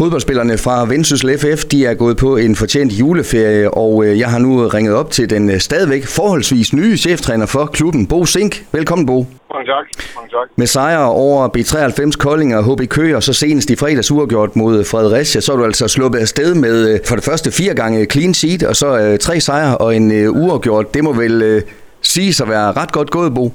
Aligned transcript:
Fodboldspillerne 0.00 0.58
fra 0.58 0.86
Vendsyssel 0.86 1.38
FF, 1.38 1.64
de 1.64 1.86
er 1.86 1.94
gået 1.94 2.16
på 2.16 2.36
en 2.36 2.56
fortjent 2.56 2.92
juleferie, 2.92 3.74
og 3.74 4.04
øh, 4.04 4.18
jeg 4.18 4.28
har 4.28 4.38
nu 4.38 4.68
ringet 4.68 4.94
op 4.94 5.10
til 5.10 5.30
den 5.30 5.50
øh, 5.50 5.58
stadigvæk 5.58 6.06
forholdsvis 6.06 6.72
nye 6.72 6.96
cheftræner 6.96 7.46
for 7.46 7.66
klubben, 7.66 8.06
Bo 8.06 8.24
Sink. 8.24 8.64
Velkommen, 8.72 9.06
Bo. 9.06 9.26
Mange 9.52 9.66
tak. 9.66 9.86
Mange 10.16 10.30
tak. 10.30 10.48
Med 10.56 10.66
sejre 10.66 11.10
over 11.10 11.48
B93 11.48 12.16
Kolding 12.18 12.56
og 12.56 12.64
HB 12.64 12.88
Køge, 12.88 13.16
og 13.16 13.22
så 13.22 13.32
senest 13.32 13.70
i 13.70 13.76
fredags 13.76 14.10
uafgjort 14.10 14.56
mod 14.56 14.84
Fredericia, 14.84 15.40
så 15.40 15.52
er 15.52 15.56
du 15.56 15.64
altså 15.64 15.88
sluppet 15.88 16.18
afsted 16.18 16.54
med 16.54 16.94
øh, 16.94 17.00
for 17.06 17.14
det 17.14 17.24
første 17.24 17.50
fire 17.50 17.74
gange 17.74 18.04
clean 18.04 18.34
sheet, 18.34 18.62
og 18.62 18.76
så 18.76 19.18
tre 19.20 19.40
sejre 19.40 19.78
og 19.78 19.96
en 19.96 20.28
uafgjort. 20.28 20.94
Det 20.94 21.04
må 21.04 21.12
vel 21.12 21.42
øh, 21.42 21.62
sige 22.02 22.32
sig 22.32 22.48
være 22.48 22.72
ret 22.72 22.92
godt 22.92 23.10
gået, 23.10 23.34
Bo. 23.34 23.52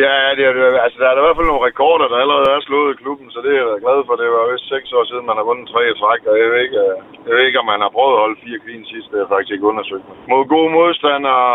Ja, 0.00 0.14
det 0.36 0.44
er, 0.46 0.52
altså, 0.86 0.98
der 1.00 1.08
er 1.08 1.18
i 1.18 1.24
hvert 1.26 1.38
fald 1.38 1.50
nogle 1.50 1.66
rekorder, 1.68 2.06
der 2.08 2.18
allerede 2.24 2.50
er 2.56 2.66
slået 2.68 2.92
i 2.94 3.00
klubben, 3.02 3.28
så 3.30 3.38
det 3.44 3.52
er 3.54 3.64
jeg 3.72 3.84
glad 3.84 3.98
for. 4.06 4.14
Det 4.16 4.28
var 4.36 4.52
vist 4.52 4.72
seks 4.74 4.92
år 4.98 5.04
siden, 5.10 5.26
man 5.26 5.38
har 5.38 5.48
vundet 5.50 5.70
tre 5.72 5.82
i 5.90 5.98
træk, 6.00 6.22
og 6.30 6.34
jeg 6.40 6.48
ved, 6.50 6.60
ikke, 6.66 6.80
øh, 6.86 6.96
jeg 7.26 7.32
ved 7.34 7.44
ikke, 7.46 7.62
om 7.62 7.68
man 7.72 7.84
har 7.84 7.94
prøvet 7.96 8.14
at 8.14 8.22
holde 8.24 8.42
fire 8.44 8.62
clean 8.64 8.84
sidst. 8.92 9.10
Det 9.12 9.18
er 9.20 9.32
faktisk 9.32 9.54
ikke 9.54 9.70
undersøgt. 9.72 10.06
Mod 10.30 10.44
gode 10.54 10.70
modstand 10.78 11.22
og 11.38 11.46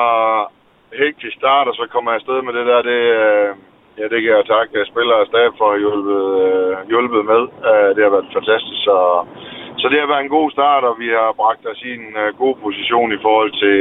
hektisk 1.01 1.35
start, 1.41 1.67
og 1.69 1.75
så 1.79 1.83
kommer 1.93 2.09
jeg 2.11 2.19
afsted 2.19 2.37
med 2.41 2.53
det 2.57 2.65
der, 2.71 2.81
det, 2.91 3.01
øh, 3.21 3.49
ja, 3.99 4.05
det 4.11 4.19
kan 4.21 4.31
jeg 4.35 4.51
takke 4.53 4.73
øh, 4.79 4.85
spillere 4.91 5.21
og 5.23 5.29
stab 5.31 5.51
for 5.59 5.67
at 5.71 5.79
hjulpet, 5.83 6.23
hjulpet 6.91 7.23
med. 7.31 7.41
Det 7.95 8.01
har 8.03 8.15
været 8.15 8.35
fantastisk, 8.39 8.79
så, 8.87 8.97
så 9.81 9.85
det 9.91 9.99
har 9.99 10.11
været 10.11 10.23
en 10.23 10.35
god 10.37 10.47
start, 10.55 10.83
og 10.89 10.93
vi 11.03 11.07
har 11.19 11.39
bragt 11.41 11.63
os 11.71 11.81
i 11.89 11.91
en 11.99 12.09
god 12.43 12.55
position 12.65 13.09
i 13.17 13.19
forhold 13.25 13.51
til, 13.63 13.77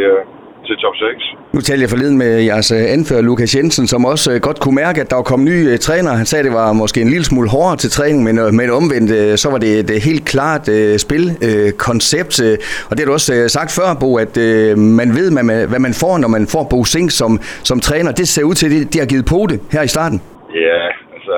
til 0.67 0.77
top 0.77 0.97
6. 0.97 1.37
Nu 1.53 1.61
talte 1.61 1.83
jeg 1.83 1.91
forleden 1.91 2.19
med 2.19 2.41
jeres 2.51 2.71
øh, 2.71 2.93
anfører, 2.97 3.23
Lukas 3.23 3.55
Jensen, 3.57 3.87
som 3.87 4.05
også 4.05 4.33
øh, 4.33 4.41
godt 4.41 4.61
kunne 4.61 4.75
mærke, 4.75 5.01
at 5.01 5.11
der 5.11 5.17
var 5.17 5.23
kommet 5.23 5.49
nye 5.53 5.73
uh, 5.73 5.79
træner. 5.79 6.11
Han 6.11 6.27
sagde, 6.27 6.41
at 6.41 6.45
det 6.45 6.55
var 6.55 6.73
måske 6.73 7.01
en 7.01 7.09
lille 7.09 7.25
smule 7.25 7.49
hårdere 7.49 7.77
til 7.77 7.91
træning, 7.91 8.25
men, 8.25 8.57
men 8.57 8.71
omvendt, 8.71 9.41
så 9.41 9.51
var 9.51 9.59
det 9.59 9.91
et 9.91 10.03
helt 10.03 10.25
klart 10.25 10.65
spilkoncept. 11.01 12.41
Og 12.89 12.91
det 12.91 13.01
har 13.01 13.07
du 13.07 13.13
også 13.13 13.49
sagt 13.49 13.71
før, 13.79 13.95
Bo, 14.01 14.17
at 14.17 14.37
man 14.77 15.09
ved, 15.19 15.29
hvad 15.69 15.79
man, 15.79 15.95
får, 15.95 16.19
når 16.19 16.29
man 16.29 16.47
får 16.47 16.65
Bo 16.71 16.85
Sink 16.85 17.11
som, 17.11 17.41
som 17.65 17.81
træner. 17.81 18.13
Det 18.13 18.29
ser 18.29 18.45
ud 18.45 18.55
til, 18.55 18.67
at 18.67 18.93
de 18.93 18.99
har 18.99 19.07
givet 19.07 19.27
på 19.27 19.47
det 19.51 19.61
her 19.73 19.83
i 19.83 19.89
starten. 19.89 20.21
Ja, 20.55 20.81
altså, 21.17 21.35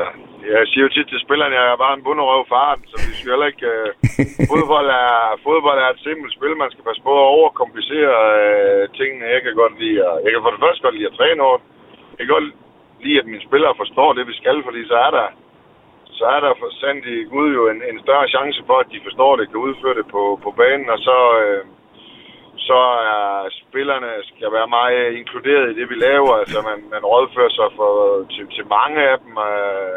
jeg 0.54 0.66
siger 0.70 0.84
jo 0.84 0.94
tit 0.94 1.08
til 1.10 1.24
spillerne, 1.27 1.54
at 1.56 1.60
jeg 1.60 1.72
er 1.72 1.82
bare 1.84 1.94
en 1.96 2.04
bunderøv 2.06 2.42
fart, 2.54 2.80
så 2.91 2.96
vi 3.06 3.12
skal 3.14 3.32
heller 3.32 3.52
ikke... 3.52 3.66
Uh, 3.77 3.88
fodbold, 4.52 4.88
er, 5.04 5.16
fodbold 5.46 5.78
er 5.84 5.91
et 5.91 6.04
simpelt 6.06 6.32
spil, 6.36 6.62
man 6.62 6.70
skal 6.72 6.86
passe 6.88 7.02
på 7.08 7.12
at 7.22 7.30
overkomplicere 7.38 8.14
uh, 8.34 8.82
tingene. 8.98 9.32
Jeg 9.34 9.41
kan 9.42 9.54
godt 9.62 9.74
lide... 9.82 9.98
Uh, 10.06 10.16
jeg 10.24 10.30
kan 10.30 10.44
for 10.44 10.52
det 10.54 10.64
første 10.64 10.82
godt 10.84 10.96
lide 10.96 11.10
at 11.10 11.19
træne 11.19 11.41
over 11.48 11.58
Jeg 12.16 12.22
kan 12.24 12.34
godt 12.36 12.48
lide, 13.04 13.20
at 13.20 13.26
mine 13.30 13.46
spillere 13.48 13.80
forstår 13.82 14.10
det, 14.12 14.30
vi 14.30 14.34
skal, 14.41 14.56
fordi 14.66 14.80
så 14.92 14.96
er 15.08 15.12
der 15.19 15.28
så 16.19 16.24
er 16.36 16.41
der 16.46 16.52
for 16.60 16.70
sandt 16.82 17.02
i 17.14 17.16
Gud 17.34 17.48
jo 17.58 17.62
en, 17.72 17.80
en 17.91 17.98
større 18.04 18.28
chance 18.34 18.60
for, 18.69 18.76
at 18.82 18.92
de 18.92 19.00
forstår 19.06 19.32
det, 19.36 19.50
kan 19.50 19.66
udføre 19.69 19.98
det 20.00 20.06
på, 20.14 20.22
på 20.44 20.50
banen, 20.60 20.88
og 20.94 20.98
så, 21.08 21.19
øh, 21.42 21.62
så 22.69 22.80
er 23.14 23.48
spillerne 23.62 24.12
skal 24.30 24.52
være 24.56 24.69
meget 24.78 25.12
inkluderet 25.20 25.70
i 25.70 25.76
det, 25.78 25.86
vi 25.92 25.96
laver. 26.08 26.32
Altså, 26.42 26.58
man, 26.69 26.78
man 26.94 27.02
rådfører 27.12 27.52
sig 27.58 27.69
for, 27.78 27.92
til, 28.32 28.44
til 28.56 28.64
mange 28.76 28.98
af 29.10 29.16
dem. 29.24 29.32
Øh, 29.50 29.96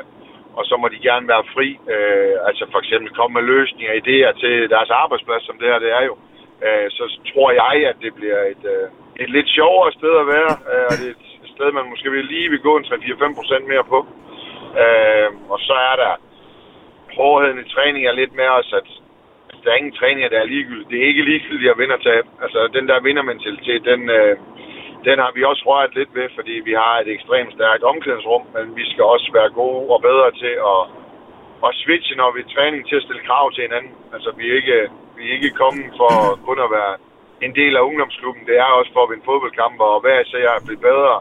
og 0.58 0.64
så 0.66 0.76
må 0.78 0.88
de 0.88 1.08
gerne 1.10 1.28
være 1.34 1.50
fri. 1.54 1.70
Øh, 1.94 2.36
altså 2.48 2.64
for 2.72 2.80
eksempel 2.84 3.10
komme 3.18 3.34
med 3.34 3.50
løsninger, 3.54 3.94
idéer 4.02 4.32
til 4.44 4.70
deres 4.70 4.90
arbejdsplads, 5.04 5.44
som 5.46 5.58
det 5.60 5.68
her 5.72 5.80
det 5.80 5.92
er 6.00 6.04
jo. 6.10 6.16
Øh, 6.66 6.88
så 6.98 7.04
tror 7.30 7.50
jeg, 7.52 7.76
at 7.92 7.98
det 8.02 8.12
bliver 8.16 8.42
et, 8.54 8.64
øh, 8.74 8.86
et 9.24 9.30
lidt 9.36 9.50
sjovere 9.50 9.92
sted 9.92 10.14
at 10.24 10.28
være, 10.36 10.54
øh, 10.72 10.86
og 10.90 10.96
det 11.00 11.08
er 11.10 11.18
et 11.46 11.52
sted, 11.56 11.68
man 11.72 11.90
måske 11.90 12.12
vil 12.12 12.26
lige 12.26 12.50
vil 12.50 12.66
gå 12.68 12.78
en 12.78 12.86
3-4-5 12.86 13.36
procent 13.40 13.66
mere 13.68 13.86
på. 13.94 14.00
Øh, 14.84 15.30
og 15.54 15.60
så 15.68 15.76
er 15.92 15.96
der 16.04 16.14
hårdheden 17.18 17.60
i 17.60 17.70
træning 17.76 18.04
er 18.06 18.20
lidt 18.22 18.34
mere 18.36 18.54
også, 18.60 18.76
at 18.82 18.88
der 19.64 19.72
er 19.72 19.76
ingen 19.82 20.00
træninger, 20.00 20.30
der 20.30 20.40
er 20.40 20.52
ligegyldigt. 20.54 20.90
Det 20.90 20.98
er 21.00 21.08
ikke 21.08 21.28
ligegyldigt 21.32 21.72
at 21.72 21.78
vinde 21.78 21.96
og 21.96 22.04
tabe. 22.04 22.28
Altså 22.44 22.70
den 22.74 22.88
der 22.88 23.06
vindermentalitet, 23.08 23.86
den, 23.86 24.10
øh, 24.10 24.38
den 25.08 25.18
har 25.24 25.32
vi 25.36 25.42
også 25.44 25.64
rørt 25.70 25.96
lidt 25.96 26.12
ved, 26.20 26.28
fordi 26.38 26.56
vi 26.70 26.74
har 26.84 26.96
et 27.00 27.10
ekstremt 27.16 27.54
stærkt 27.58 27.84
omklædningsrum, 27.92 28.44
men 28.56 28.66
vi 28.80 28.86
skal 28.92 29.04
også 29.04 29.30
være 29.38 29.50
gode 29.62 29.82
og 29.94 30.02
bedre 30.10 30.30
til 30.42 30.54
at, 30.74 30.82
at 31.66 31.72
switche, 31.82 32.16
når 32.22 32.30
vi 32.36 32.40
er 32.42 32.54
træning 32.56 32.82
til 32.86 33.00
at 33.00 33.06
stille 33.08 33.28
krav 33.30 33.46
til 33.52 33.64
hinanden. 33.68 33.94
Altså, 34.16 34.30
vi 34.38 34.44
er 34.50 34.56
ikke, 34.62 34.80
vi 35.18 35.24
er 35.28 35.34
ikke 35.38 35.60
kommet 35.64 35.88
for 36.00 36.12
kun 36.48 36.60
at 36.66 36.72
være 36.78 36.94
en 37.46 37.54
del 37.60 37.74
af 37.78 37.86
ungdomsklubben. 37.90 38.48
Det 38.50 38.56
er 38.58 38.78
også 38.80 38.92
for 38.94 39.04
at 39.04 39.12
vinde 39.12 39.28
fodboldkampe, 39.30 39.84
og 39.94 40.02
hver 40.04 40.20
især 40.26 40.48
er 40.58 40.66
blevet 40.66 40.84
bedre. 40.92 41.16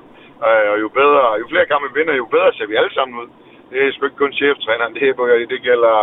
Øh, 0.46 0.66
og 0.72 0.76
jo 0.84 0.88
bedre, 1.02 1.24
jo 1.40 1.46
flere 1.52 1.70
kampe 1.70 1.86
vi 1.88 1.98
vinder, 1.98 2.14
jo 2.22 2.26
bedre 2.36 2.52
ser 2.52 2.70
vi 2.70 2.80
alle 2.80 2.94
sammen 2.94 3.14
ud. 3.22 3.28
Det 3.70 3.78
er 3.78 3.92
sgu 3.92 4.04
ikke 4.06 4.22
kun 4.24 4.38
cheftræneren, 4.40 4.94
det, 4.94 5.02
er, 5.08 5.14
det, 5.54 5.60
gælder, 5.69 5.96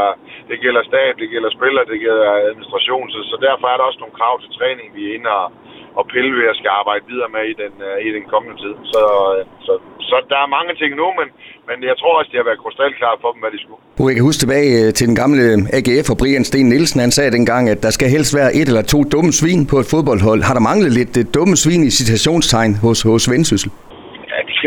det 0.49 0.57
gælder 0.65 0.83
stab, 0.83 1.13
det 1.21 1.29
gælder 1.33 1.51
spillere, 1.57 1.85
det 1.91 1.99
gælder 2.05 2.29
administration. 2.49 3.09
Så, 3.13 3.19
så 3.31 3.35
derfor 3.47 3.67
er 3.67 3.77
der 3.77 3.89
også 3.89 3.99
nogle 3.99 4.19
krav 4.19 4.35
til 4.41 4.51
træning, 4.59 4.95
vi 4.95 5.01
er 5.07 5.15
inde 5.15 5.29
og, 5.39 5.51
og 5.97 6.03
pille 6.13 6.31
ved 6.39 6.45
at 6.51 6.57
skal 6.59 6.71
arbejde 6.81 7.03
videre 7.11 7.29
med 7.35 7.43
i 7.53 7.55
den, 7.61 7.73
uh, 7.89 7.97
i 8.07 8.09
den 8.17 8.25
kommende 8.31 8.55
tid. 8.63 8.73
Så, 8.93 9.03
øh, 9.33 9.41
så, 9.65 9.73
så 10.09 10.15
der 10.31 10.39
er 10.45 10.55
mange 10.57 10.71
ting 10.81 10.91
nu, 11.01 11.07
men, 11.19 11.27
men 11.69 11.77
jeg 11.89 11.95
tror 12.01 12.13
også, 12.19 12.29
det 12.31 12.39
har 12.41 12.47
været 12.49 12.61
krystalklart 12.63 13.19
for 13.23 13.29
dem, 13.33 13.39
hvad 13.43 13.51
de 13.55 13.59
skulle. 13.63 13.81
Jeg 14.09 14.15
kan 14.17 14.27
huske 14.29 14.41
tilbage 14.43 14.69
øh, 14.79 14.87
til 14.97 15.05
den 15.09 15.17
gamle 15.21 15.43
AGF 15.77 16.07
og 16.13 16.17
Brian 16.21 16.45
Sten 16.49 16.67
Nielsen. 16.71 16.99
Han 17.05 17.13
sagde 17.17 17.31
dengang, 17.37 17.63
at 17.73 17.79
der 17.85 17.91
skal 17.97 18.07
helst 18.15 18.31
være 18.39 18.49
et 18.59 18.67
eller 18.71 18.83
to 18.93 18.99
dumme 19.13 19.31
svin 19.39 19.61
på 19.71 19.77
et 19.83 19.87
fodboldhold. 19.93 20.39
Har 20.47 20.53
der 20.57 20.63
manglet 20.71 20.91
lidt 20.99 21.13
dumme 21.35 21.55
svin 21.63 21.83
i 21.89 21.91
citationstegn 21.99 22.73
hos, 22.85 22.99
hos 23.09 23.23
Vendsyssel? 23.31 23.71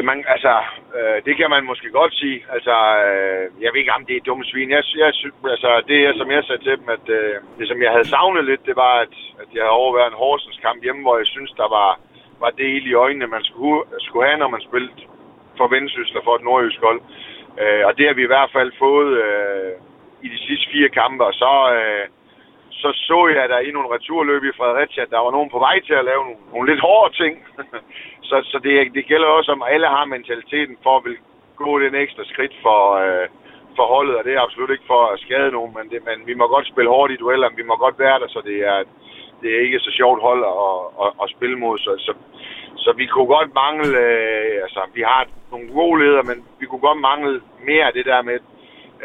Ja, 0.00 0.05
man, 0.05 0.25
altså, 0.34 0.55
øh, 0.99 1.19
det 1.27 1.34
kan 1.37 1.50
man 1.50 1.65
måske 1.65 1.91
godt 2.00 2.15
sige. 2.15 2.38
Altså, 2.55 2.77
øh, 3.06 3.44
jeg 3.62 3.71
ved 3.71 3.81
ikke, 3.81 3.99
om 3.99 4.06
det 4.06 4.16
er 4.16 4.27
dumme 4.28 4.44
svin. 4.44 4.71
Jeg, 4.71 4.83
jeg, 5.03 5.12
altså, 5.55 5.71
det, 5.88 5.99
som 6.21 6.31
jeg 6.31 6.44
sagde 6.44 6.62
til 6.62 6.78
dem, 6.81 6.88
at 6.97 7.06
øh, 7.19 7.34
det, 7.59 7.69
som 7.69 7.83
jeg 7.83 7.91
havde 7.94 8.09
savnet 8.15 8.44
lidt, 8.44 8.66
det 8.66 8.77
var, 8.77 8.94
at, 9.05 9.15
at 9.43 9.49
jeg 9.55 9.62
havde 9.62 9.78
overværet 9.81 10.11
en 10.11 10.21
Horsens 10.22 10.59
kamp 10.66 10.83
hjemme, 10.83 11.03
hvor 11.03 11.16
jeg 11.19 11.27
synes, 11.27 11.53
der 11.62 11.69
var, 11.78 11.91
var 12.44 12.50
del 12.50 12.87
i 12.87 12.94
øjnene, 13.05 13.27
man 13.37 13.44
skulle, 13.50 13.83
skulle 13.99 14.27
have, 14.28 14.38
når 14.38 14.49
man 14.49 14.66
spillede 14.69 14.94
for 15.59 15.66
Vendsyssel 15.69 16.21
for 16.25 16.34
et 16.37 16.44
nordjysk 16.44 16.81
hold. 16.88 17.00
Øh, 17.62 17.82
og 17.88 17.93
det 17.99 18.06
har 18.06 18.15
vi 18.15 18.22
i 18.25 18.32
hvert 18.34 18.50
fald 18.56 18.72
fået 18.78 19.11
øh, 19.25 19.72
i 20.22 20.28
de 20.34 20.38
sidste 20.47 20.67
fire 20.72 20.88
kampe, 20.88 21.25
og 21.25 21.34
så... 21.34 21.53
Øh, 21.78 22.06
så 22.83 22.91
så 23.09 23.19
jeg 23.29 23.49
der 23.49 23.59
i 23.59 23.71
nogle 23.71 23.95
returløb 23.95 24.43
i 24.45 24.57
Fredericia, 24.59 25.05
der 25.13 25.19
var 25.27 25.31
nogen 25.31 25.51
på 25.51 25.59
vej 25.59 25.77
til 25.81 25.95
at 25.99 26.05
lave 26.11 26.23
nogle, 26.25 26.41
nogle 26.53 26.69
lidt 26.71 26.85
hårde 26.87 27.15
ting. 27.23 27.35
så 28.29 28.37
så 28.51 28.57
det, 28.67 28.95
det 28.95 29.05
gælder 29.11 29.29
også 29.29 29.53
om, 29.53 29.63
alle 29.75 29.89
har 29.97 30.05
mentaliteten 30.05 30.77
for 30.83 30.97
at 30.97 31.05
vil 31.05 31.17
gå 31.57 31.81
den 31.81 31.95
ekstra 31.95 32.25
skridt 32.25 32.55
for, 32.63 32.81
øh, 33.05 33.27
for 33.77 33.87
holdet, 33.95 34.17
og 34.17 34.25
det 34.25 34.33
er 34.35 34.41
absolut 34.47 34.71
ikke 34.71 34.91
for 34.93 35.03
at 35.13 35.21
skade 35.25 35.51
nogen, 35.57 35.73
men, 35.77 35.87
det, 35.91 36.01
men 36.09 36.19
vi 36.29 36.35
må 36.35 36.45
godt 36.47 36.67
spille 36.73 36.91
hårdt 36.91 37.13
i 37.13 37.23
dueller, 37.23 37.59
vi 37.61 37.63
må 37.71 37.75
godt 37.77 37.99
være 37.99 38.19
der, 38.23 38.29
så 38.29 38.41
det 38.45 38.59
er, 38.73 38.79
det 39.41 39.49
er 39.51 39.61
ikke 39.67 39.79
så 39.87 39.91
sjovt 40.01 40.21
hold 40.29 40.43
at, 40.53 40.57
at, 41.05 41.11
at 41.23 41.31
spille 41.37 41.57
mod. 41.59 41.79
Så, 41.79 41.93
så, 42.07 42.12
så 42.77 42.93
vi 43.01 43.07
kunne 43.07 43.31
godt 43.37 43.55
mangle, 43.55 43.99
øh, 44.07 44.57
altså 44.65 44.81
vi 44.95 45.03
har 45.03 45.27
nogle 45.51 45.69
gode 45.73 46.01
ledere, 46.03 46.23
men 46.31 46.39
vi 46.61 46.67
kunne 46.67 46.87
godt 46.89 47.01
mangle 47.01 47.41
mere 47.69 47.87
af 47.87 47.93
det 47.93 48.07
der 48.07 48.23
med 48.23 48.39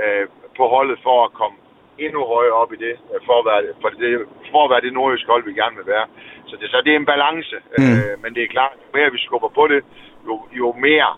øh, 0.04 0.28
på 0.58 0.68
holdet 0.68 1.00
for 1.04 1.26
at 1.26 1.34
komme 1.34 1.58
endnu 2.06 2.22
højere 2.36 2.56
op 2.62 2.74
i 2.74 2.76
det, 2.86 2.96
øh, 3.12 3.20
for 3.28 3.36
at 3.42 3.46
være, 3.50 3.62
for 3.82 3.90
det, 3.90 4.12
for 4.52 4.62
at 4.64 4.72
være 4.72 4.86
det 4.86 4.94
nordjyske 4.94 5.32
hold, 5.34 5.44
vi 5.46 5.54
gerne 5.62 5.78
vil 5.80 5.88
være. 5.96 6.08
Så 6.50 6.56
det, 6.60 6.70
så 6.72 6.82
det 6.86 6.92
er 6.94 7.00
en 7.00 7.12
balance, 7.14 7.58
mm. 7.78 7.84
øh, 7.84 8.14
men 8.24 8.30
det 8.36 8.44
er 8.44 8.56
klart, 8.56 8.74
jo 8.76 8.90
mere 8.98 9.12
vi 9.12 9.20
skubber 9.28 9.52
på 9.60 9.68
det, 9.68 9.82
jo, 10.28 10.36
jo 10.62 10.68
mere 10.88 11.12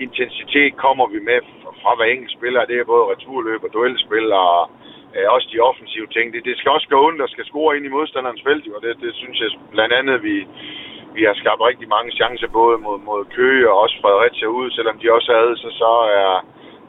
intensitet 0.00 0.76
kommer 0.84 1.06
vi 1.06 1.18
med 1.30 1.40
fra 1.82 1.92
hver 1.96 2.08
enkelt 2.14 2.32
spiller. 2.38 2.70
Det 2.70 2.76
er 2.78 2.92
både 2.92 3.10
returløb 3.12 3.64
og 3.64 3.72
duelspil 3.72 4.32
og 4.32 4.70
øh, 5.16 5.26
også 5.34 5.48
de 5.52 5.66
offensive 5.70 6.06
ting. 6.06 6.26
Det, 6.34 6.44
det 6.44 6.58
skal 6.58 6.72
også 6.76 6.88
gå 6.88 6.98
ondt 7.06 7.20
og 7.24 7.28
skal 7.28 7.44
score 7.44 7.76
ind 7.76 7.86
i 7.86 7.94
modstanderens 7.96 8.42
felt, 8.46 8.64
og 8.76 8.82
det, 8.82 8.92
det 9.04 9.12
synes 9.14 9.40
jeg 9.40 9.50
blandt 9.74 9.94
andet, 9.94 10.22
vi, 10.22 10.36
vi 11.16 11.22
har 11.28 11.34
skabt 11.34 11.60
rigtig 11.70 11.88
mange 11.88 12.10
chancer 12.18 12.48
både 12.60 12.78
mod, 12.78 12.98
mod 13.08 13.24
Køge 13.36 13.70
og 13.70 13.80
også 13.84 13.96
Fredericia 14.02 14.46
ud, 14.46 14.70
selvom 14.70 14.98
de 14.98 15.12
også 15.16 15.30
havde, 15.38 15.56
så, 15.62 15.68
så 15.82 15.90
er, 16.20 16.32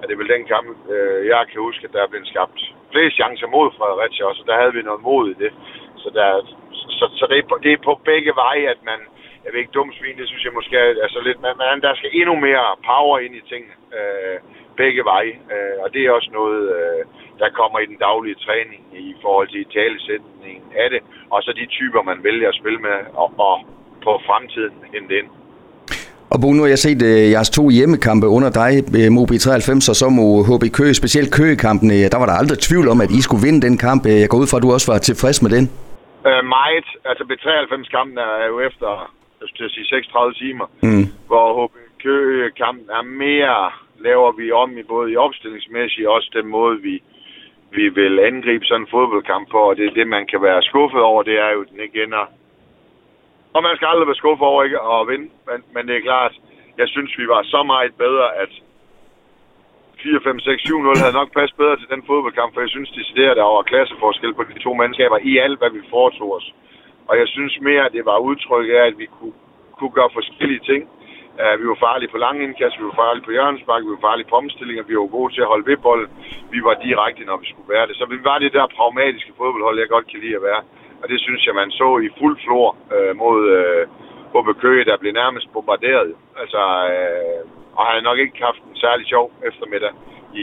er 0.01 0.05
det 0.07 0.17
vel 0.19 0.33
den 0.35 0.45
kamp, 0.53 0.67
øh, 0.93 1.27
jeg 1.27 1.41
kan 1.51 1.61
huske, 1.61 1.85
at 1.87 1.93
der 1.93 2.01
er 2.03 2.11
blevet 2.11 2.27
skabt 2.27 2.59
flere 2.91 3.11
chancer 3.19 3.47
mod 3.47 3.67
Fredericia 3.77 4.25
også, 4.25 4.41
og 4.41 4.47
der 4.47 4.61
havde 4.61 4.73
vi 4.73 4.81
noget 4.81 5.01
mod 5.09 5.23
i 5.33 5.39
det. 5.43 5.51
Så, 6.01 6.09
der, 6.17 6.27
så, 6.97 7.05
så 7.19 7.25
det, 7.29 7.37
er 7.37 7.47
på, 7.49 7.55
det 7.63 7.71
er 7.73 7.81
på 7.89 7.93
begge 8.05 8.33
veje, 8.35 8.65
at 8.73 8.81
man, 8.89 8.99
jeg 9.43 9.49
ved 9.51 9.59
ikke, 9.59 9.77
dum 9.77 9.93
svin, 9.93 10.17
det 10.17 10.27
synes 10.27 10.45
jeg 10.45 10.53
måske 10.53 10.77
er 10.77 10.89
altså 11.05 11.19
lidt, 11.27 11.39
men, 11.41 11.53
men 11.59 11.81
der 11.81 11.95
skal 11.95 12.09
endnu 12.13 12.35
mere 12.47 12.65
power 12.91 13.19
ind 13.19 13.35
i 13.35 13.47
tingene, 13.51 13.75
øh, 13.97 14.37
begge 14.81 15.03
veje, 15.03 15.35
øh, 15.53 15.75
og 15.83 15.93
det 15.93 16.01
er 16.01 16.11
også 16.11 16.29
noget, 16.39 16.61
øh, 16.77 17.01
der 17.41 17.49
kommer 17.59 17.79
i 17.79 17.89
den 17.91 17.99
daglige 18.07 18.41
træning 18.45 18.81
i 18.93 19.15
forhold 19.21 19.47
til 19.47 19.65
talesætningen 19.65 20.67
af 20.75 20.89
det, 20.89 21.01
og 21.33 21.43
så 21.43 21.51
de 21.59 21.65
typer, 21.65 22.01
man 22.01 22.23
vælger 22.23 22.49
at 22.49 22.59
spille 22.61 22.79
med, 22.79 22.97
og, 23.21 23.29
og 23.37 23.55
på 24.03 24.21
fremtiden 24.25 24.77
hente 24.93 25.17
ind. 25.19 25.29
Og 26.33 26.37
Bo, 26.41 26.47
nu 26.53 26.61
har 26.63 26.71
jeg 26.75 26.83
set 26.87 27.01
uh, 27.09 27.31
jeres 27.35 27.49
to 27.57 27.63
hjemmekampe 27.77 28.27
under 28.37 28.51
dig, 28.61 28.71
uh, 28.97 29.07
Mobi 29.15 29.37
93 29.37 29.89
og 29.91 29.95
så 30.01 30.07
mod 30.17 30.33
HB 30.49 30.63
Køge, 30.77 30.93
specielt 31.01 31.29
Køgekampen. 31.37 31.89
Uh, 31.95 32.07
der 32.13 32.19
var 32.21 32.27
der 32.29 32.39
aldrig 32.41 32.57
tvivl 32.59 32.87
om, 32.93 33.01
at 33.05 33.11
I 33.17 33.19
skulle 33.25 33.43
vinde 33.47 33.61
den 33.67 33.77
kamp. 33.87 34.01
Uh, 34.05 34.19
jeg 34.23 34.29
går 34.29 34.39
ud 34.43 34.47
fra, 34.51 34.57
at 34.57 34.63
du 34.65 34.71
også 34.77 34.87
var 34.91 34.97
tilfreds 35.09 35.39
med 35.43 35.51
den. 35.55 35.65
Uh, 36.27 36.43
meget. 36.57 36.87
Altså 37.09 37.23
B93-kampen 37.29 38.17
er 38.17 38.47
jo 38.51 38.57
efter 38.69 38.89
jeg 39.41 39.47
skal 39.49 39.69
sige 39.69 39.85
36 39.85 40.33
timer, 40.33 40.67
mm. 40.83 41.05
hvor 41.27 41.47
HB 41.57 41.75
Køge-kampen 42.03 42.89
er 42.89 43.01
mere, 43.01 43.71
laver 44.07 44.31
vi 44.31 44.51
om 44.51 44.77
i 44.77 44.83
både 44.83 45.11
i 45.11 45.15
opstillingsmæssigt 45.15 46.07
og 46.07 46.13
også 46.13 46.29
den 46.33 46.47
måde, 46.47 46.81
vi, 46.81 46.95
vi 47.71 47.89
vil 47.89 48.19
angribe 48.19 48.65
sådan 48.65 48.81
en 48.81 48.93
fodboldkamp 48.95 49.45
for, 49.51 49.63
og 49.69 49.75
det 49.77 49.85
er 49.85 49.97
det, 49.99 50.07
man 50.07 50.25
kan 50.31 50.41
være 50.41 50.61
skuffet 50.69 51.01
over, 51.01 51.23
det 51.23 51.37
er 51.45 51.49
jo, 51.55 51.61
at 51.61 51.69
den 51.71 51.79
ikke 51.79 52.03
ender. 52.03 52.25
Og 53.57 53.63
man 53.67 53.75
skal 53.75 53.87
aldrig 53.91 54.07
være 54.07 54.21
skuffet 54.21 54.47
over 54.51 54.63
ikke 54.63 54.79
at 54.93 55.07
vinde, 55.11 55.27
men, 55.47 55.59
men 55.73 55.83
det 55.87 55.95
er 55.95 56.07
klart, 56.09 56.33
jeg 56.81 56.87
synes, 56.93 57.11
vi 57.21 57.27
var 57.33 57.41
så 57.43 57.59
meget 57.73 57.93
bedre, 58.05 58.27
at 58.43 58.51
4, 60.03 60.19
5, 60.23 60.39
6, 60.39 60.61
7, 60.61 60.81
0 60.81 60.97
havde 61.03 61.19
nok 61.19 61.31
passet 61.37 61.57
bedre 61.61 61.77
til 61.77 61.89
den 61.93 62.03
fodboldkamp, 62.09 62.53
for 62.53 62.61
jeg 62.61 62.69
synes, 62.69 62.89
det 62.89 63.37
der 63.37 63.51
over 63.51 63.63
klasseforskel 63.71 64.33
på 64.33 64.43
de 64.43 64.59
to 64.65 64.71
mandskaber 64.73 65.17
i 65.31 65.37
alt, 65.45 65.57
hvad 65.59 65.71
vi 65.77 65.81
foretog 65.93 66.29
os. 66.37 66.47
Og 67.09 67.13
jeg 67.21 67.27
synes 67.27 67.53
mere, 67.61 67.85
at 67.85 67.93
det 67.97 68.05
var 68.05 68.17
udtryk 68.29 68.67
af, 68.79 68.83
at 68.91 68.97
vi 69.01 69.07
kunne, 69.15 69.35
kunne 69.77 69.93
gøre 69.99 70.15
forskellige 70.19 70.63
ting. 70.71 70.81
Uh, 71.41 71.55
vi 71.61 71.65
var 71.71 71.79
farlige 71.85 72.13
på 72.13 72.19
lange 72.25 72.43
indkast, 72.43 72.79
vi 72.79 72.85
var 72.89 72.99
farlige 73.03 73.25
på 73.25 73.31
hjørnespark, 73.35 73.81
vi 73.87 73.93
var 73.95 74.05
farlige 74.07 74.29
på 74.29 74.35
omstillinger, 74.41 74.83
vi 74.83 74.95
var 74.97 75.15
gode 75.17 75.33
til 75.33 75.41
at 75.41 75.51
holde 75.53 75.67
ved 75.69 75.77
bolden. 75.77 76.09
Vi 76.53 76.59
var 76.67 76.75
direkte, 76.87 77.21
når 77.29 77.37
vi 77.43 77.47
skulle 77.51 77.73
være 77.75 77.87
det. 77.87 77.95
Så 77.99 78.05
vi 78.13 78.17
var 78.29 78.37
det 78.39 78.53
der 78.57 78.73
pragmatiske 78.77 79.33
fodboldhold, 79.39 79.79
jeg 79.79 79.89
godt 79.95 80.07
kan 80.11 80.19
lide 80.19 80.35
at 80.39 80.47
være. 80.49 80.61
Og 81.01 81.09
det 81.09 81.19
synes 81.21 81.45
jeg, 81.45 81.55
man 81.55 81.71
så 81.71 81.87
i 82.07 82.09
fuld 82.19 82.37
flor 82.45 82.67
øh, 82.95 83.15
mod 83.23 83.39
øh, 83.57 83.87
Bobbe 84.33 84.53
Køge, 84.53 84.85
der 84.85 84.97
blev 84.97 85.13
nærmest 85.13 85.47
bombarderet. 85.53 86.13
Altså, 86.41 86.61
øh, 86.93 87.41
og 87.77 87.81
han 87.85 87.93
havde 87.93 88.09
nok 88.09 88.19
ikke 88.19 88.45
haft 88.47 88.61
en 88.69 88.75
særlig 88.75 89.05
sjov 89.07 89.25
eftermiddag 89.49 89.93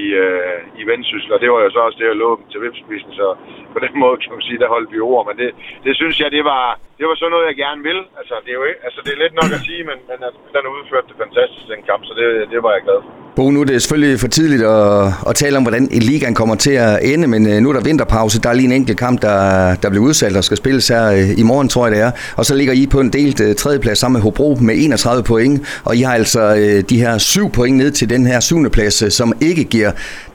i, 0.01 0.05
øh, 0.25 0.61
i 0.81 0.83
Vendsyssel, 0.91 1.33
og 1.33 1.41
det 1.41 1.51
var 1.51 1.61
jo 1.63 1.71
så 1.71 1.81
også 1.87 1.99
det, 1.99 2.07
jeg 2.07 2.17
lå 2.17 2.41
til 2.51 2.61
vipspidsen, 2.63 3.13
så 3.21 3.37
på 3.73 3.79
den 3.85 3.93
måde 4.03 4.17
kan 4.17 4.33
man 4.33 4.43
sige, 4.43 4.59
der 4.59 4.75
holdt 4.75 4.93
vi 4.93 5.01
ord, 5.01 5.27
men 5.29 5.37
det, 5.43 5.51
det 5.85 5.97
synes 5.97 6.21
jeg, 6.21 6.31
det 6.31 6.45
var, 6.45 6.79
det 6.99 7.05
var 7.09 7.15
sådan 7.17 7.33
noget, 7.35 7.47
jeg 7.51 7.57
gerne 7.65 7.81
vil. 7.89 8.01
Altså, 8.21 8.35
det 8.45 8.51
er 8.55 8.59
jo 8.61 8.67
ikke, 8.71 8.81
altså, 8.87 9.01
det 9.05 9.11
er 9.13 9.21
lidt 9.25 9.35
nok 9.41 9.51
at 9.57 9.63
sige, 9.69 9.83
men, 9.91 9.99
men 10.11 10.19
altså, 10.27 10.41
den 10.55 10.63
har 10.67 10.73
udført 10.79 11.05
det 11.11 11.17
fantastisk, 11.25 11.65
den 11.75 11.83
kamp, 11.91 12.03
så 12.09 12.13
det, 12.21 12.27
det 12.53 12.59
var 12.65 12.73
jeg 12.77 12.83
glad 12.87 12.99
for. 13.05 13.11
Bo, 13.37 13.45
nu 13.51 13.61
er 13.61 13.65
det 13.65 13.83
selvfølgelig 13.83 14.21
for 14.21 14.29
tidligt 14.29 14.65
at, 14.77 15.07
at 15.29 15.35
tale 15.43 15.57
om, 15.59 15.63
hvordan 15.67 15.85
ligaen 16.11 16.35
kommer 16.41 16.57
til 16.67 16.75
at 16.87 16.95
ende, 17.13 17.27
men 17.35 17.43
øh, 17.51 17.57
nu 17.63 17.67
er 17.71 17.75
der 17.77 17.89
vinterpause. 17.91 18.43
Der 18.43 18.49
er 18.51 18.57
lige 18.59 18.71
en 18.73 18.79
enkelt 18.81 18.99
kamp, 18.99 19.17
der, 19.23 19.39
der 19.83 19.89
bliver 19.91 20.05
udsat 20.09 20.37
og 20.37 20.45
skal 20.45 20.57
spilles 20.57 20.89
her 20.89 21.05
øh, 21.17 21.43
i 21.43 21.45
morgen, 21.51 21.69
tror 21.69 21.87
jeg 21.87 21.93
det 21.95 22.01
er. 22.09 22.13
Og 22.39 22.45
så 22.49 22.55
ligger 22.55 22.75
I 22.83 22.87
på 22.95 23.01
en 23.01 23.11
delt 23.19 23.39
uh, 23.41 23.55
tredjeplads 23.63 23.99
sammen 23.99 24.17
med 24.17 24.23
Hobro 24.23 24.49
med 24.69 24.75
31 24.79 25.23
point, 25.31 25.83
og 25.89 25.97
I 25.97 26.03
har 26.07 26.15
altså 26.15 26.41
de 26.91 26.97
her 27.05 27.19
syv 27.19 27.47
point 27.57 27.77
ned 27.77 27.91
til 27.91 28.11
den 28.11 28.27
her 28.27 28.41
syvende 28.41 28.71
plads, 28.71 29.15
som 29.19 29.33
ikke 29.43 29.65
giver 29.65 29.93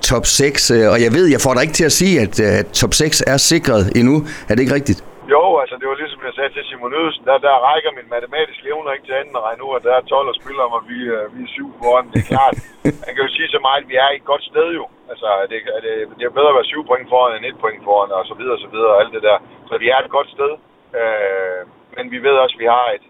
top 0.09 0.25
6. 0.25 0.71
Uh, 0.71 0.77
og 0.93 0.97
jeg 1.05 1.11
ved, 1.17 1.25
jeg 1.35 1.41
får 1.45 1.53
dig 1.53 1.61
ikke 1.61 1.77
til 1.81 1.85
at 1.91 1.95
sige, 2.01 2.15
at 2.25 2.35
uh, 2.39 2.71
top 2.81 2.93
6 2.93 3.23
er 3.27 3.37
sikret 3.37 3.91
endnu. 3.95 4.15
Er 4.49 4.53
det 4.55 4.59
ikke 4.59 4.73
rigtigt? 4.73 5.03
Jo, 5.33 5.41
altså 5.61 5.75
det 5.79 5.87
var 5.91 5.97
ligesom 6.19 6.31
jeg 6.31 6.37
sagde 6.37 6.53
til 6.53 6.69
Simon 6.69 6.97
Ødelsen, 6.99 7.25
der, 7.29 7.37
der 7.47 7.63
rækker 7.69 7.91
min 7.97 8.11
matematiske 8.15 8.67
evner 8.71 8.91
ikke 8.91 9.07
til 9.07 9.19
enden 9.19 9.39
at 9.39 9.45
regne 9.47 9.63
ud, 9.67 9.73
at 9.77 9.85
der 9.87 9.93
er 9.95 10.01
12 10.01 10.31
og 10.31 10.35
spiller 10.41 10.65
og 10.77 10.81
vi, 10.91 10.99
uh, 11.15 11.25
vi 11.35 11.39
er 11.47 11.53
syv 11.57 11.67
foran. 11.79 12.05
Det 12.13 12.19
er 12.23 12.31
klart. 12.33 12.55
Man 13.03 13.11
kan 13.13 13.25
jo 13.25 13.31
sige 13.37 13.49
så 13.55 13.59
meget, 13.65 13.81
at 13.81 13.89
vi 13.91 13.95
er 14.03 14.09
i 14.11 14.19
et 14.21 14.29
godt 14.31 14.43
sted 14.51 14.67
jo. 14.79 14.85
Altså, 15.11 15.27
det, 15.49 15.57
det, 15.85 15.91
det 16.17 16.23
er 16.25 16.37
bedre 16.37 16.53
at 16.53 16.57
være 16.59 16.71
syv 16.71 16.81
point 16.89 17.07
foran 17.13 17.35
end 17.35 17.45
et 17.45 17.61
point 17.63 17.81
foran, 17.87 18.11
og 18.17 18.23
så 18.31 18.35
videre 18.39 18.55
og 18.57 18.63
så 18.65 18.69
videre, 18.75 18.93
og 18.95 18.99
alt 19.01 19.13
det 19.15 19.23
der. 19.29 19.37
Så 19.69 19.73
vi 19.83 19.87
er 19.93 19.99
et 19.99 20.15
godt 20.17 20.29
sted. 20.35 20.51
Uh, 20.99 21.61
men 21.95 22.05
vi 22.13 22.17
ved 22.25 22.35
også, 22.43 22.55
at 22.57 22.63
vi 22.63 22.69
har 22.77 22.87
et 22.97 23.05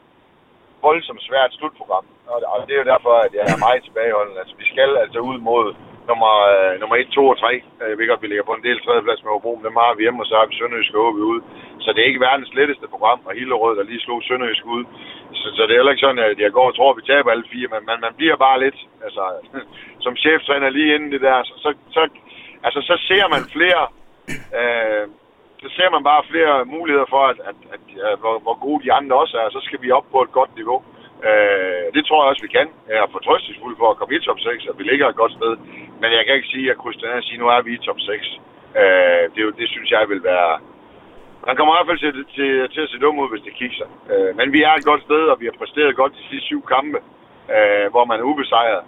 voldsomt 0.87 1.23
svært 1.29 1.51
slutprogram. 1.57 2.05
Og 2.53 2.57
det 2.67 2.73
er 2.73 2.81
jo 2.83 2.91
derfor, 2.93 3.13
at 3.25 3.31
jeg 3.37 3.43
er 3.53 3.65
meget 3.65 3.83
tilbageholdende. 3.83 4.41
Altså, 4.41 4.55
vi 4.61 4.65
skal 4.73 4.91
altså 5.03 5.19
ud 5.29 5.37
mod 5.49 5.65
nummer, 6.11 6.33
øh, 6.53 6.73
nummer 6.81 6.95
1, 6.95 7.07
2 7.07 7.27
og 7.33 7.37
3. 7.39 7.49
Øh, 7.81 7.89
jeg 7.89 7.97
ved 7.97 8.09
godt, 8.09 8.23
vi 8.23 8.29
ligger 8.29 8.49
på 8.49 8.55
en 8.57 8.65
del 8.67 8.77
tredjeplads 8.79 9.23
med 9.23 9.31
Hobro, 9.33 9.51
men 9.55 9.65
dem 9.67 9.81
har 9.83 9.91
vi 9.93 10.03
hjemme, 10.03 10.21
og 10.23 10.27
så 10.29 10.35
har 10.39 10.47
vi 10.49 10.55
Sønderjysk 10.55 10.93
og 10.95 11.13
ude. 11.31 11.41
Så 11.83 11.87
det 11.93 11.99
er 12.01 12.09
ikke 12.09 12.25
verdens 12.29 12.51
letteste 12.59 12.87
program, 12.93 13.19
og 13.27 13.31
Hillerød, 13.37 13.73
der 13.77 13.89
lige 13.91 14.05
slog 14.05 14.19
Sønderjysk 14.23 14.65
ud. 14.75 14.83
Så, 15.39 15.47
så 15.55 15.61
det 15.63 15.71
er 15.71 15.79
heller 15.79 15.95
ikke 15.95 16.05
sådan, 16.05 16.25
at 16.25 16.39
jeg 16.45 16.51
går 16.57 16.67
og 16.69 16.75
tror, 16.75 16.91
at 16.91 16.99
vi 16.99 17.09
taber 17.11 17.29
alle 17.31 17.51
fire, 17.53 17.67
men 17.73 17.81
man, 17.89 17.99
man 18.05 18.13
bliver 18.19 18.35
bare 18.45 18.59
lidt, 18.65 18.79
altså, 19.05 19.23
som 20.05 20.13
cheftræner 20.23 20.69
lige 20.69 20.95
inden 20.95 21.11
det 21.15 21.21
der, 21.27 21.37
så, 21.49 21.53
så, 21.63 21.69
så, 21.95 22.01
altså, 22.65 22.79
så 22.89 22.95
ser 23.09 23.25
man 23.33 23.43
flere, 23.55 23.83
øh, 24.59 25.05
så 25.63 25.69
ser 25.77 25.89
man 25.95 26.03
bare 26.09 26.29
flere 26.31 26.55
muligheder 26.75 27.09
for, 27.13 27.23
at, 27.31 27.39
at, 27.49 27.57
at, 27.75 27.83
at 28.09 28.19
hvor, 28.21 28.35
hvor 28.45 28.55
gode 28.65 28.83
de 28.83 28.93
andre 28.99 29.15
også 29.23 29.37
er, 29.37 29.45
og 29.49 29.51
så 29.51 29.61
skal 29.63 29.81
vi 29.81 29.97
op 29.97 30.07
på 30.11 30.19
et 30.21 30.31
godt 30.39 30.55
niveau. 30.55 30.79
Øh, 31.27 31.85
det 31.95 32.03
tror 32.05 32.19
jeg 32.21 32.29
også, 32.29 32.45
vi 32.47 32.55
kan. 32.57 32.67
Jeg 32.89 32.97
er 33.03 33.15
fortrøstningsfuld 33.15 33.75
for 33.77 33.89
at 33.91 33.97
komme 33.97 34.15
i 34.15 34.19
top 34.19 34.39
6, 34.39 34.65
og 34.69 34.75
vi 34.79 34.83
ligger 34.83 35.07
et 35.07 35.21
godt 35.21 35.33
sted. 35.39 35.53
Men 36.01 36.09
jeg 36.17 36.23
kan 36.25 36.35
ikke 36.35 36.53
sige, 36.53 36.71
at 36.71 36.81
Christian 36.83 37.17
at 37.17 37.23
sige, 37.23 37.41
nu 37.41 37.47
er 37.47 37.61
vi 37.61 37.71
i 37.73 37.85
top 37.87 37.99
6. 37.99 38.39
Øh, 38.81 39.23
det, 39.35 39.41
det 39.59 39.67
synes 39.69 39.89
jeg 39.91 40.09
vil 40.11 40.23
være... 40.23 40.59
Man 41.47 41.55
kommer 41.55 41.73
i 41.73 41.77
hvert 41.77 41.89
fald 41.91 42.03
til, 42.05 42.25
til, 42.35 42.49
til 42.73 42.81
at 42.81 42.89
se 42.89 42.99
dum 42.99 43.19
ud, 43.19 43.29
hvis 43.29 43.45
det 43.47 43.53
kigger 43.59 43.77
sig. 43.81 43.89
Øh, 44.11 44.31
men 44.39 44.53
vi 44.55 44.59
er 44.63 44.73
et 44.73 44.89
godt 44.89 45.03
sted, 45.07 45.23
og 45.31 45.39
vi 45.39 45.45
har 45.45 45.55
præsteret 45.59 45.99
godt 46.01 46.13
de 46.19 46.23
sidste 46.29 46.47
syv 46.47 46.61
kampe, 46.75 46.99
øh, 47.55 47.85
hvor 47.93 48.05
man 48.05 48.19
er 48.19 48.29
ubesejret. 48.31 48.83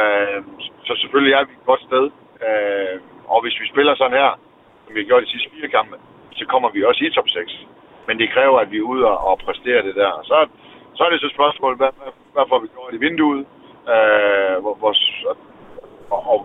Øh, 0.00 0.40
så 0.86 0.92
selvfølgelig 1.00 1.34
er 1.34 1.44
vi 1.44 1.52
et 1.52 1.68
godt 1.70 1.82
sted. 1.88 2.04
Øh, 2.46 2.96
og 3.32 3.38
hvis 3.42 3.60
vi 3.60 3.66
spiller 3.72 3.94
sådan 3.94 4.18
her, 4.22 4.30
som 4.84 4.94
vi 4.94 5.00
har 5.00 5.10
gjort 5.10 5.22
de 5.26 5.32
sidste 5.34 5.50
fire 5.54 5.68
kampe, 5.76 5.96
så 6.38 6.44
kommer 6.52 6.68
vi 6.74 6.84
også 6.84 7.04
i 7.04 7.10
top 7.10 7.28
6. 7.28 7.66
Men 8.06 8.18
det 8.18 8.32
kræver, 8.34 8.58
at 8.60 8.70
vi 8.72 8.78
er 8.78 8.88
ude 8.92 9.04
og 9.06 9.38
præstere 9.38 9.82
det 9.88 9.94
der. 9.94 10.12
Så, 10.24 10.36
så 10.94 11.04
er 11.04 11.10
det 11.10 11.20
så 11.20 11.30
spørgsmålet, 11.34 11.78
hvad, 11.78 11.92
hvad, 11.98 12.12
hvad 12.34 12.44
får 12.48 12.58
vi 12.58 12.68
gjort 12.74 12.94
i 12.94 13.04
vinduet? 13.06 13.46
Øh, 13.94 14.56
hvor, 14.62 14.74
hvor, 14.80 14.92
og, 16.10 16.20
og 16.32 16.38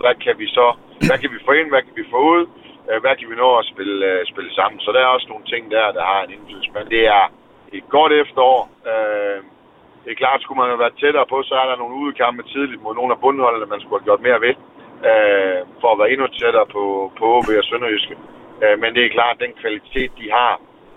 hvad 0.00 0.14
kan 0.24 0.38
vi 0.38 0.46
så, 0.58 0.66
hvad 1.08 1.18
kan 1.18 1.30
vi 1.34 1.38
få 1.46 1.52
ind, 1.52 1.68
hvad 1.68 1.82
kan 1.82 1.96
vi 1.96 2.04
få 2.10 2.18
ud, 2.34 2.42
øh, 2.88 3.00
hvad 3.02 3.14
kan 3.16 3.30
vi 3.30 3.36
nå 3.44 3.48
at 3.60 3.68
spille, 3.72 4.06
øh, 4.10 4.26
spille 4.32 4.52
sammen. 4.54 4.80
Så 4.80 4.88
der 4.92 5.00
er 5.00 5.14
også 5.16 5.28
nogle 5.28 5.44
ting 5.52 5.70
der, 5.70 5.92
der 5.98 6.04
har 6.12 6.20
en 6.22 6.34
indflydelse. 6.34 6.70
Men 6.76 6.86
det 6.94 7.02
er 7.18 7.24
et 7.72 7.84
godt 7.96 8.12
efterår. 8.12 8.60
Øh, 8.90 9.40
det 10.04 10.10
er 10.12 10.22
klart, 10.22 10.42
skulle 10.42 10.60
man 10.60 10.72
have 10.72 10.84
været 10.84 11.00
tættere 11.02 11.26
på, 11.32 11.42
så 11.42 11.54
er 11.62 11.66
der 11.68 11.76
nogle 11.76 11.98
udekampe 12.02 12.42
tidligt 12.42 12.82
mod 12.82 12.94
nogle 12.94 13.12
af 13.14 13.20
bundholdene, 13.20 13.72
man 13.74 13.80
skulle 13.80 13.98
have 13.98 14.08
gjort 14.08 14.26
mere 14.26 14.40
ved, 14.46 14.54
øh, 15.10 15.60
for 15.80 15.88
at 15.92 15.98
være 16.00 16.10
endnu 16.12 16.26
tættere 16.26 16.66
på, 16.76 16.82
på 17.18 17.24
OB 17.36 17.48
og 17.60 17.66
Sønderjyske. 17.68 18.16
Øh, 18.62 18.76
men 18.82 18.94
det 18.94 19.02
er 19.04 19.16
klart, 19.16 19.36
at 19.36 19.44
den 19.44 19.54
kvalitet, 19.62 20.10
de 20.20 20.26
har, 20.38 20.52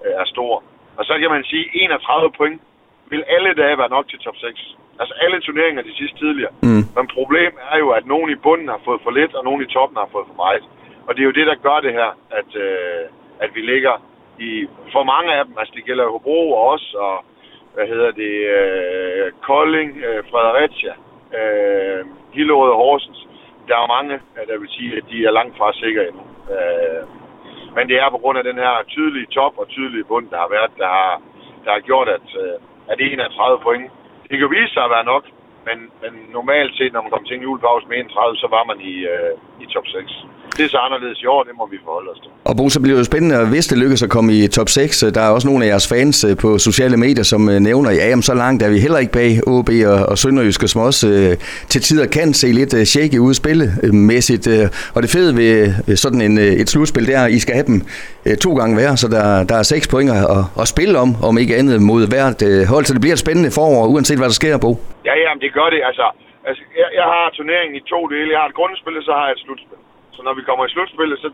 øh, 0.06 0.14
er 0.22 0.26
stor. 0.26 0.64
Og 0.98 1.04
så 1.06 1.14
kan 1.22 1.30
man 1.36 1.44
sige, 1.44 1.66
31 1.74 2.32
point 2.40 2.62
vil 3.12 3.24
alle 3.36 3.54
dage 3.54 3.78
være 3.78 3.96
nok 3.96 4.08
til 4.10 4.20
top 4.20 4.38
6. 4.38 4.76
Altså 5.00 5.14
alle 5.24 5.40
turneringer 5.42 5.82
de 5.82 5.98
sidste 5.98 6.18
tidligere. 6.18 6.54
Mm. 6.64 6.84
Men 6.96 7.06
problemet 7.18 7.62
er 7.72 7.78
jo, 7.78 7.90
at 7.90 8.06
nogen 8.06 8.30
i 8.32 8.42
bunden 8.46 8.68
har 8.68 8.82
fået 8.86 9.02
for 9.04 9.12
lidt, 9.12 9.34
og 9.36 9.44
nogen 9.44 9.62
i 9.62 9.72
toppen 9.76 9.98
har 9.98 10.10
fået 10.12 10.28
for 10.28 10.38
meget. 10.46 10.64
Og 11.08 11.16
det 11.16 11.22
er 11.22 11.30
jo 11.30 11.38
det, 11.40 11.48
der 11.48 11.64
gør 11.68 11.80
det 11.80 11.94
her, 11.94 12.10
at, 12.40 12.50
øh, 12.66 13.04
at 13.40 13.50
vi 13.56 13.62
ligger 13.62 13.96
i, 14.40 14.68
for 14.92 15.04
mange 15.04 15.34
af 15.34 15.46
dem, 15.46 15.56
altså 15.60 15.74
det 15.76 15.86
gælder 15.86 16.12
Hobro 16.14 16.52
og 16.52 16.68
os, 16.74 16.94
og 16.94 17.26
hvad 17.74 17.88
hedder 17.88 18.12
det, 18.12 18.34
øh, 18.58 19.32
Kolding, 19.42 19.98
øh, 20.08 20.24
Fredericia, 20.32 20.94
øh, 21.40 22.06
Hillerød 22.34 22.72
og 22.72 22.78
Horsens. 22.78 23.28
Der 23.68 23.76
er 23.76 23.94
mange, 23.98 24.20
der 24.48 24.58
vil 24.60 24.70
sige, 24.70 24.98
at 24.98 25.04
de 25.12 25.26
er 25.26 25.32
langt 25.32 25.58
fra 25.58 25.74
sikre 25.74 26.08
endnu. 26.08 26.24
Øh, 26.56 27.04
men 27.76 27.90
det 27.90 27.98
er 27.98 28.10
på 28.10 28.18
grund 28.18 28.38
af 28.38 28.44
den 28.44 28.56
her 28.56 28.74
tydelige 28.88 29.32
top 29.38 29.54
og 29.58 29.68
tydelige 29.68 30.04
bund, 30.04 30.30
der 30.30 30.38
har 30.38 30.50
været, 30.56 30.72
der 30.78 30.88
har, 30.88 31.22
der 31.66 31.72
har 31.72 31.80
gjort, 31.80 32.10
at, 32.10 32.28
øh, 32.44 32.56
at 32.92 32.98
31 33.00 33.60
point 33.60 33.92
det 34.30 34.38
kan 34.40 34.50
vise 34.58 34.74
sig 34.74 34.84
at 34.84 34.94
være 34.96 35.10
nok, 35.14 35.24
men, 35.68 35.78
men 36.02 36.14
normalt 36.38 36.74
set, 36.78 36.94
når 36.94 37.02
man 37.02 37.12
kommer 37.12 37.28
til 37.28 37.38
en 37.38 37.48
julepause 37.48 37.88
med 37.88 37.98
31, 37.98 38.38
så 38.38 38.48
var 38.56 38.64
man 38.70 38.80
i, 38.92 38.96
øh, 39.14 39.34
i 39.64 39.66
top 39.74 39.88
6. 39.88 40.26
Det 40.60 40.66
er 40.66 40.74
så 40.78 40.82
anderledes 40.88 41.22
i 41.22 41.26
år, 41.26 41.44
det 41.44 41.54
må 41.58 41.66
vi 41.74 41.78
forholde 41.86 42.10
os 42.14 42.20
til. 42.24 42.30
Og 42.50 42.54
Bo, 42.58 42.70
så 42.70 42.80
bliver 42.82 42.96
det 42.96 43.04
jo 43.04 43.12
spændende, 43.12 43.50
hvis 43.54 43.68
det 43.68 43.78
lykkes 43.84 44.04
at 44.04 44.10
komme 44.16 44.30
i 44.38 44.48
top 44.48 44.70
6. 44.70 45.04
Der 45.16 45.22
er 45.28 45.32
også 45.36 45.48
nogle 45.48 45.66
af 45.66 45.70
jeres 45.70 45.88
fans 45.94 46.18
øh, 46.30 46.34
på 46.44 46.50
sociale 46.58 46.98
medier, 47.06 47.26
som 47.34 47.42
øh, 47.50 47.60
nævner, 47.70 47.92
ja, 47.92 48.06
jamen, 48.12 48.26
så 48.30 48.34
langt 48.44 48.64
er 48.66 48.70
vi 48.76 48.80
heller 48.86 49.00
ikke 49.04 49.14
bag 49.20 49.30
OB 49.54 49.70
og, 49.94 50.00
og 50.12 50.16
Sønderjyske, 50.18 50.68
som 50.68 50.82
også 50.90 51.04
øh, 51.08 51.32
til 51.72 51.82
tider 51.88 52.08
kan 52.18 52.30
se 52.42 52.48
lidt 52.60 52.74
øh, 52.80 52.84
shaky 52.94 53.18
ud 53.28 53.34
spillemæssigt. 53.42 54.46
Øh, 54.56 54.66
og 54.96 55.00
det 55.04 55.10
fede 55.16 55.32
ved 55.42 55.54
øh, 55.90 55.96
sådan 56.04 56.22
en, 56.28 56.36
øh, 56.46 56.52
et 56.62 56.70
slutspil, 56.74 57.06
det 57.10 57.16
er, 57.20 57.24
at 57.28 57.32
I 57.38 57.40
skal 57.46 57.54
have 57.60 57.68
dem 57.72 57.78
øh, 58.28 58.36
to 58.46 58.52
gange 58.60 58.74
hver, 58.80 58.92
så 59.02 59.08
der, 59.16 59.26
der 59.50 59.58
er 59.62 59.66
seks 59.74 59.86
point 59.94 60.10
at, 60.38 60.44
at 60.62 60.68
spille 60.74 60.96
om, 61.04 61.10
om 61.30 61.34
ikke 61.42 61.54
andet 61.60 61.78
mod 61.92 62.02
hvert 62.14 62.40
øh, 62.50 62.62
hold. 62.74 62.84
Så 62.86 62.94
det 62.96 63.02
bliver 63.04 63.16
et 63.18 63.24
spændende 63.26 63.50
forår, 63.58 63.84
uanset 63.94 64.20
hvad 64.22 64.30
der 64.32 64.40
sker, 64.42 64.54
Bo. 64.66 64.72
Ja, 65.10 65.14
jamen 65.24 65.42
det 65.46 65.52
gør 65.58 65.68
det. 65.76 65.82
Altså, 65.90 66.06
altså 66.50 66.62
jeg, 66.82 66.90
jeg 67.00 67.08
har 67.14 67.24
turneringen 67.38 67.76
i 67.82 67.84
to 67.94 68.00
dele. 68.14 68.30
Jeg 68.34 68.40
har 68.42 68.50
et 68.52 68.58
grundspil, 68.60 68.96
og 69.02 69.04
så 69.10 69.14
har 69.20 69.26
jeg 69.30 69.36
et 69.38 69.44
slutspil. 69.46 69.79
Så 70.20 70.24
når 70.28 70.36
vi 70.40 70.48
kommer 70.50 70.66
i 70.66 70.74
slutspillet, 70.74 71.18
så, 71.24 71.30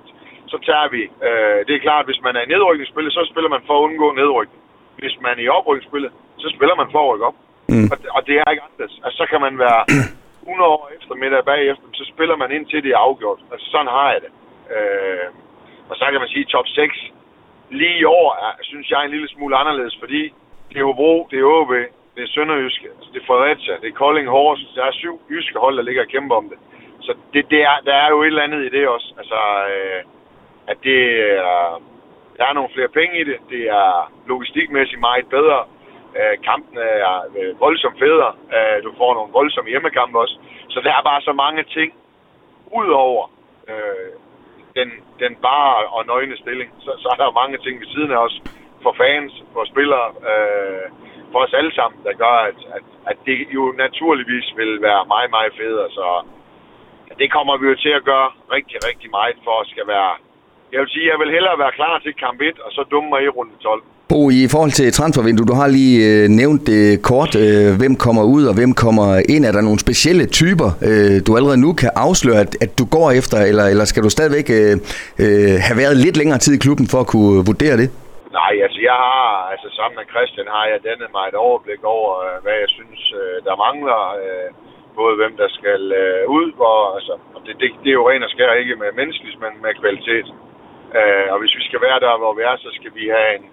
så 0.52 0.58
tager 0.70 0.88
vi. 0.96 1.02
Øh, 1.28 1.60
det 1.68 1.74
er 1.76 1.86
klart, 1.88 2.06
hvis 2.10 2.22
man 2.28 2.36
er 2.36 2.44
i 2.44 2.52
nedrykningsspillet, 2.54 3.12
så 3.14 3.22
spiller 3.32 3.50
man 3.56 3.64
for 3.68 3.76
at 3.78 3.86
undgå 3.88 4.08
nedrykning. 4.22 4.62
Hvis 5.02 5.16
man 5.26 5.34
er 5.40 5.44
i 5.46 5.54
oprykningsspillet, 5.58 6.12
så 6.44 6.48
spiller 6.56 6.76
man 6.82 6.88
for 6.94 7.02
at 7.04 7.10
rykke 7.12 7.26
op. 7.30 7.38
Mm. 7.74 7.88
Og, 7.92 7.98
og 8.16 8.22
det 8.28 8.36
er 8.42 8.52
ikke 8.52 8.66
andet. 8.66 8.92
Altså, 9.06 9.18
så 9.22 9.26
kan 9.32 9.42
man 9.46 9.54
være 9.66 9.82
100 10.50 10.72
år 10.76 10.84
efter 10.98 11.14
middag 11.24 11.44
bagefter, 11.54 11.88
så 12.00 12.04
spiller 12.14 12.36
man 12.42 12.50
ind 12.56 12.66
til 12.66 12.84
det 12.86 12.92
er 12.92 13.04
afgjort. 13.08 13.40
Altså, 13.52 13.66
sådan 13.74 13.92
har 13.98 14.08
jeg 14.14 14.22
det. 14.26 14.32
Øh, 14.76 15.28
og 15.90 15.96
så 16.00 16.06
kan 16.12 16.22
man 16.24 16.34
sige, 16.34 16.46
top 16.56 16.68
6 16.68 16.98
lige 17.80 17.98
i 18.04 18.06
år, 18.20 18.28
er, 18.46 18.52
synes 18.62 18.90
jeg, 18.90 19.00
er 19.00 19.06
en 19.06 19.16
lille 19.16 19.30
smule 19.30 19.56
anderledes, 19.62 19.96
fordi 20.04 20.22
det 20.70 20.78
er 20.80 20.86
Hobro, 20.90 21.28
det 21.32 21.40
er 21.40 21.46
OB, 21.58 21.72
det 22.16 22.22
er 22.24 22.34
Sønderjyske, 22.36 22.88
altså 22.98 23.10
det 23.14 23.22
er 23.22 23.26
Fredericia, 23.30 23.74
det 23.82 23.88
er 23.90 24.00
Kolding 24.04 24.28
Horsens, 24.36 24.74
der 24.76 24.84
er 24.84 24.92
syv 24.92 25.16
jyske 25.30 25.60
hold, 25.60 25.76
der 25.78 25.84
ligger 25.84 26.02
og 26.02 26.08
kæmper 26.08 26.36
om 26.36 26.50
det. 26.52 26.58
Så 27.06 27.12
det, 27.34 27.50
det 27.50 27.62
er, 27.62 27.78
der 27.86 27.96
er 28.04 28.10
jo 28.10 28.22
et 28.22 28.28
eller 28.28 28.48
andet 28.48 28.66
i 28.66 28.70
det 28.70 28.88
også. 28.88 29.14
Altså, 29.18 29.40
øh, 29.74 30.02
at 30.68 30.78
det 30.84 31.00
er, 31.52 31.82
der 32.38 32.46
er 32.46 32.54
nogle 32.54 32.74
flere 32.74 32.88
penge 33.00 33.20
i 33.22 33.24
det. 33.24 33.38
Det 33.50 33.64
er 33.82 34.12
logistikmæssigt 34.28 35.00
meget 35.00 35.30
bedre. 35.30 35.60
Øh, 36.20 36.36
kampen 36.50 36.78
er 36.78 37.16
øh, 37.40 37.60
voldsomt 37.60 38.00
federe. 38.00 38.34
Øh, 38.56 38.84
du 38.84 38.92
får 38.98 39.14
nogle 39.14 39.32
voldsomme 39.32 39.70
hjemmekampe 39.70 40.20
også. 40.20 40.38
Så 40.70 40.80
der 40.86 40.92
er 40.94 41.04
bare 41.04 41.22
så 41.22 41.34
mange 41.34 41.64
ting 41.64 41.94
udover 42.80 43.32
øh, 43.70 44.12
den, 44.78 44.90
den 45.20 45.36
bare 45.36 45.88
og 45.96 46.06
nøgne 46.06 46.38
stilling. 46.38 46.70
Så, 46.80 46.92
så 47.04 47.08
er 47.14 47.18
der 47.24 47.40
mange 47.42 47.58
ting 47.58 47.80
ved 47.80 47.88
siden 47.88 48.12
af 48.12 48.18
os, 48.18 48.42
for 48.84 48.94
fans, 49.02 49.44
for 49.54 49.66
spillere, 49.66 50.08
øh, 50.32 50.86
for 51.32 51.40
os 51.40 51.54
alle 51.54 51.74
sammen, 51.76 52.00
der 52.04 52.14
gør, 52.24 52.38
at, 52.50 52.60
at, 52.76 52.84
at 53.12 53.18
det 53.26 53.38
jo 53.58 53.74
naturligvis 53.78 54.48
vil 54.60 54.82
være 54.82 55.06
meget, 55.14 55.30
meget 55.30 55.54
federe. 55.62 55.90
Så 55.90 56.08
det 57.20 57.28
kommer 57.36 57.54
vi 57.62 57.66
jo 57.72 57.76
til 57.86 57.94
at 58.00 58.04
gøre 58.12 58.30
rigtig, 58.56 58.78
rigtig 58.90 59.10
meget 59.18 59.38
for 59.46 59.56
at 59.62 59.68
skal 59.74 59.86
være... 59.94 60.12
Jeg 60.74 60.80
vil 60.82 60.90
sige, 60.94 61.12
jeg 61.14 61.20
vil 61.22 61.32
hellere 61.36 61.62
være 61.64 61.78
klar 61.80 61.96
til 62.00 62.14
kamp 62.24 62.40
1, 62.42 62.60
og 62.66 62.72
så 62.76 62.82
dumme 62.92 63.10
mig 63.10 63.22
i 63.24 63.30
runde 63.38 63.56
12. 63.64 63.84
Bo, 64.10 64.22
i 64.30 64.48
forhold 64.54 64.74
til 64.80 64.88
transfervindue, 65.00 65.50
du 65.52 65.56
har 65.62 65.68
lige 65.68 65.96
øh, 66.10 66.24
nævnt 66.42 66.62
det 66.72 66.84
kort, 67.10 67.34
øh, 67.46 67.70
hvem 67.82 67.94
kommer 68.06 68.24
ud 68.36 68.44
og 68.50 68.54
hvem 68.60 68.72
kommer 68.84 69.08
ind. 69.34 69.44
Er 69.46 69.54
der 69.58 69.68
nogle 69.68 69.80
specielle 69.86 70.26
typer, 70.40 70.70
øh, 70.90 71.16
du 71.26 71.30
allerede 71.38 71.62
nu 71.66 71.72
kan 71.82 71.92
afsløre, 72.06 72.40
at, 72.46 72.52
at 72.64 72.72
du 72.80 72.86
går 72.96 73.08
efter, 73.20 73.38
eller, 73.50 73.66
eller 73.74 73.86
skal 73.86 74.04
du 74.06 74.10
stadigvæk 74.18 74.48
øh, 74.60 74.74
øh, 75.24 75.56
have 75.68 75.78
været 75.82 75.96
lidt 76.06 76.18
længere 76.22 76.40
tid 76.44 76.54
i 76.56 76.64
klubben 76.66 76.88
for 76.92 77.00
at 77.04 77.08
kunne 77.14 77.36
vurdere 77.50 77.76
det? 77.82 77.90
Nej, 78.40 78.54
altså 78.66 78.80
jeg 78.90 78.98
har, 79.06 79.28
altså 79.54 79.68
sammen 79.78 79.96
med 80.00 80.06
Christian 80.14 80.48
har 80.56 80.66
jeg 80.72 80.80
dannet 80.88 81.10
mig 81.16 81.26
et 81.32 81.38
overblik 81.48 81.82
over, 81.96 82.12
øh, 82.26 82.36
hvad 82.44 82.56
jeg 82.64 82.70
synes, 82.78 83.02
øh, 83.22 83.36
der 83.48 83.56
mangler. 83.66 84.02
Øh, 84.24 84.50
både 85.02 85.16
hvem 85.16 85.34
der 85.42 85.50
skal 85.60 85.82
øh, 86.02 86.24
ud, 86.38 86.48
og, 86.72 86.96
altså, 86.98 87.14
og 87.36 87.40
det, 87.46 87.54
det, 87.60 87.70
det 87.84 87.90
er 87.90 88.00
jo 88.00 88.10
ren 88.10 88.28
og 88.28 88.30
skær 88.30 88.54
ikke 88.54 88.76
med 88.76 88.92
menneskeligt, 89.02 89.40
men 89.44 89.54
med 89.66 89.74
kvalitet. 89.82 90.28
Øh, 91.00 91.28
og 91.34 91.38
hvis 91.40 91.56
vi 91.58 91.64
skal 91.66 91.82
være 91.88 92.00
der, 92.06 92.18
hvor 92.18 92.34
vi 92.38 92.42
er, 92.42 92.56
så 92.58 92.70
skal 92.78 92.92
vi 93.00 93.06
have 93.18 93.32
en, 93.40 93.46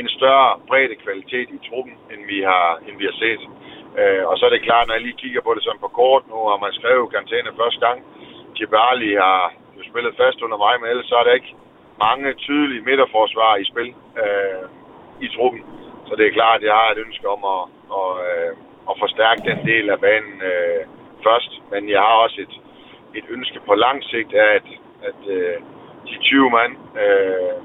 en 0.00 0.08
større 0.08 0.50
bredde 0.68 0.96
kvalitet 1.04 1.48
i 1.56 1.58
truppen, 1.68 1.94
end 2.12 2.20
vi 2.32 2.38
har, 2.50 2.68
end 2.86 2.94
vi 3.00 3.04
har 3.10 3.16
set. 3.24 3.42
Øh, 4.00 4.22
og 4.28 4.34
så 4.38 4.42
er 4.46 4.52
det 4.52 4.66
klart, 4.68 4.86
når 4.86 4.94
jeg 4.94 5.06
lige 5.06 5.22
kigger 5.22 5.42
på 5.44 5.54
det 5.54 5.62
som 5.64 5.78
på 5.80 5.88
kort, 6.00 6.22
nu 6.28 6.36
og 6.52 6.60
man 6.60 6.72
skrevet 6.72 7.10
karantæne 7.12 7.58
første 7.60 7.80
gang. 7.86 7.98
Jibali 8.56 9.14
har 9.14 9.52
jo 9.76 9.82
spillet 9.90 10.14
fast 10.22 10.42
under 10.42 10.58
mig, 10.64 10.74
men 10.80 10.90
ellers 10.90 11.06
så 11.06 11.16
er 11.16 11.24
der 11.24 11.32
ikke 11.40 11.54
mange 12.06 12.32
tydelige 12.32 12.86
midterforsvar 12.88 13.56
i 13.56 13.64
spil 13.70 13.94
øh, 14.22 14.64
i 15.20 15.28
truppen. 15.36 15.62
Så 16.06 16.12
det 16.16 16.26
er 16.26 16.38
klart, 16.38 16.60
at 16.60 16.66
jeg 16.66 16.74
har 16.74 16.90
et 16.90 17.04
ønske 17.06 17.28
om 17.34 17.40
at, 17.54 17.62
at, 17.98 18.10
øh, 18.28 18.52
at 18.90 18.96
forstærke 19.04 19.42
den 19.50 19.60
del 19.70 19.90
af 19.90 19.98
banen 20.00 20.36
øh, 20.50 20.82
først. 21.26 21.52
Men 21.72 21.82
jeg 21.94 22.00
har 22.00 22.16
også 22.24 22.38
et, 22.46 22.54
et 23.18 23.26
ønske 23.36 23.60
på 23.68 23.74
lang 23.74 24.04
sigt 24.04 24.32
af, 24.34 24.50
at, 24.58 24.66
at 25.08 25.20
øh, 25.36 25.56
de 26.08 26.16
20 26.20 26.50
mand, 26.50 26.72
øh, 27.04 27.56